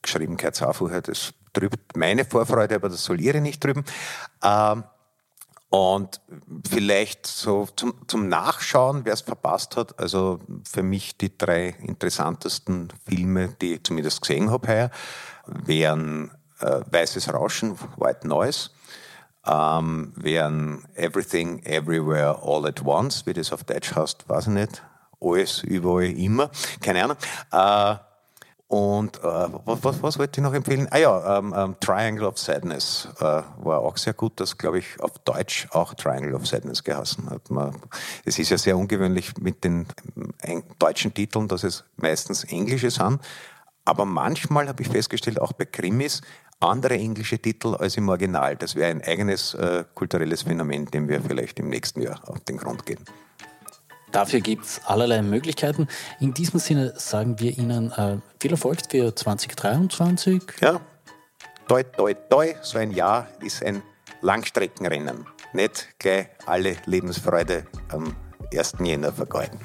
geschrieben 0.00 0.38
vorher, 0.72 1.02
das 1.02 1.34
trübt 1.52 1.94
meine 1.94 2.24
Vorfreude, 2.24 2.76
aber 2.76 2.88
das 2.88 3.04
soll 3.04 3.20
ihre 3.20 3.42
nicht 3.42 3.62
drüben. 3.62 3.84
Äh, 4.42 4.76
und 5.68 6.20
vielleicht 6.68 7.26
so 7.26 7.66
zum, 7.74 7.94
zum 8.06 8.28
Nachschauen, 8.28 9.04
wer 9.04 9.14
es 9.14 9.22
verpasst 9.22 9.76
hat, 9.76 9.98
also 9.98 10.38
für 10.64 10.82
mich 10.82 11.16
die 11.16 11.36
drei 11.36 11.76
interessantesten 11.82 12.88
Filme, 13.04 13.48
die 13.60 13.74
ich 13.74 13.84
zumindest 13.84 14.22
gesehen 14.22 14.50
habe 14.50 14.68
heuer, 14.68 14.90
wären 15.46 16.30
äh, 16.60 16.80
Weißes 16.90 17.32
Rauschen, 17.32 17.78
White 17.96 18.26
Noise, 18.28 18.70
ähm, 19.44 20.12
wären 20.16 20.86
Everything, 20.94 21.62
Everywhere, 21.64 22.40
All 22.42 22.66
at 22.66 22.84
Once, 22.84 23.26
wie 23.26 23.32
das 23.32 23.52
auf 23.52 23.64
Deutsch 23.64 23.94
heißt, 23.94 24.28
weiß 24.28 24.46
ich 24.46 24.52
nicht, 24.52 24.82
alles, 25.20 25.62
überall, 25.62 26.04
immer, 26.04 26.50
keine 26.80 27.04
Ahnung. 27.04 27.16
Äh, 27.52 28.05
Und 28.68 29.18
äh, 29.18 29.22
was, 29.22 29.84
was, 29.84 30.02
was 30.02 30.18
wollte 30.18 30.40
ich 30.40 30.44
noch 30.44 30.52
empfehlen? 30.52 30.88
Ah 30.90 30.98
ja, 30.98 31.38
ähm, 31.38 31.54
ähm, 31.56 31.76
Triangle 31.78 32.26
of 32.26 32.36
Sadness 32.36 33.08
äh, 33.20 33.22
war 33.22 33.80
auch 33.80 33.96
sehr 33.96 34.12
gut. 34.12 34.40
Das, 34.40 34.58
glaube 34.58 34.80
ich, 34.80 35.00
auf 35.00 35.12
Deutsch 35.20 35.68
auch 35.70 35.94
Triangle 35.94 36.34
of 36.34 36.46
Sadness 36.46 36.82
geheißen 36.82 37.30
hat. 37.30 37.48
Man, 37.48 37.76
es 38.24 38.40
ist 38.40 38.50
ja 38.50 38.58
sehr 38.58 38.76
ungewöhnlich 38.76 39.38
mit 39.38 39.62
den 39.62 39.86
ähm, 40.42 40.64
deutschen 40.80 41.14
Titeln, 41.14 41.46
dass 41.46 41.62
es 41.62 41.84
meistens 41.96 42.42
englische 42.42 42.90
sind. 42.90 43.20
Aber 43.84 44.04
manchmal 44.04 44.66
habe 44.66 44.82
ich 44.82 44.88
festgestellt, 44.88 45.40
auch 45.40 45.52
bei 45.52 45.64
Krimis, 45.64 46.22
andere 46.58 46.94
englische 46.94 47.38
Titel 47.38 47.76
als 47.76 47.96
im 47.96 48.08
Original. 48.08 48.56
Das 48.56 48.74
wäre 48.74 48.90
ein 48.90 49.00
eigenes 49.02 49.54
äh, 49.54 49.84
kulturelles 49.94 50.42
Phänomen, 50.42 50.86
dem 50.86 51.08
wir 51.08 51.22
vielleicht 51.22 51.60
im 51.60 51.68
nächsten 51.68 52.02
Jahr 52.02 52.20
auf 52.28 52.40
den 52.40 52.56
Grund 52.56 52.84
gehen. 52.84 53.04
Dafür 54.12 54.40
gibt 54.40 54.64
es 54.64 54.80
allerlei 54.84 55.22
Möglichkeiten. 55.22 55.88
In 56.20 56.32
diesem 56.32 56.60
Sinne 56.60 56.94
sagen 56.96 57.38
wir 57.40 57.56
Ihnen 57.56 57.90
äh, 57.92 58.18
viel 58.40 58.52
Erfolg 58.52 58.78
für 58.88 59.14
2023. 59.14 60.42
Ja, 60.60 60.80
toi, 61.68 61.82
toi, 61.82 62.14
toi, 62.14 62.54
so 62.62 62.78
ein 62.78 62.92
Jahr 62.92 63.26
ist 63.40 63.64
ein 63.64 63.82
Langstreckenrennen. 64.22 65.26
Nicht 65.52 65.88
gleich 65.98 66.28
alle 66.46 66.76
Lebensfreude 66.86 67.64
am 67.88 68.14
1. 68.54 68.74
Jänner 68.80 69.12
vergeuden. 69.12 69.58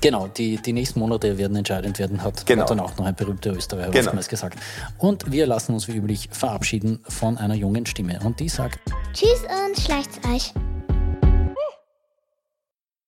Genau, 0.00 0.26
die, 0.26 0.56
die 0.56 0.72
nächsten 0.72 0.98
Monate 0.98 1.38
werden 1.38 1.56
entscheidend 1.56 1.98
werden, 1.98 2.22
hat, 2.22 2.44
genau. 2.44 2.66
dann 2.66 2.80
auch 2.80 2.96
noch 2.96 3.06
ein 3.06 3.14
berühmter 3.14 3.52
Österreicher 3.52 3.90
genau. 3.90 4.06
oftmals 4.06 4.28
gesagt. 4.28 4.58
Und 4.98 5.30
wir 5.30 5.46
lassen 5.46 5.74
uns 5.74 5.86
wie 5.86 5.96
üblich 5.96 6.28
verabschieden 6.32 7.04
von 7.08 7.38
einer 7.38 7.54
jungen 7.54 7.86
Stimme. 7.86 8.18
Und 8.24 8.40
die 8.40 8.48
sagt: 8.48 8.80
Tschüss 9.12 9.42
und 9.42 9.78
schleicht's 9.80 10.18
euch. 10.28 10.52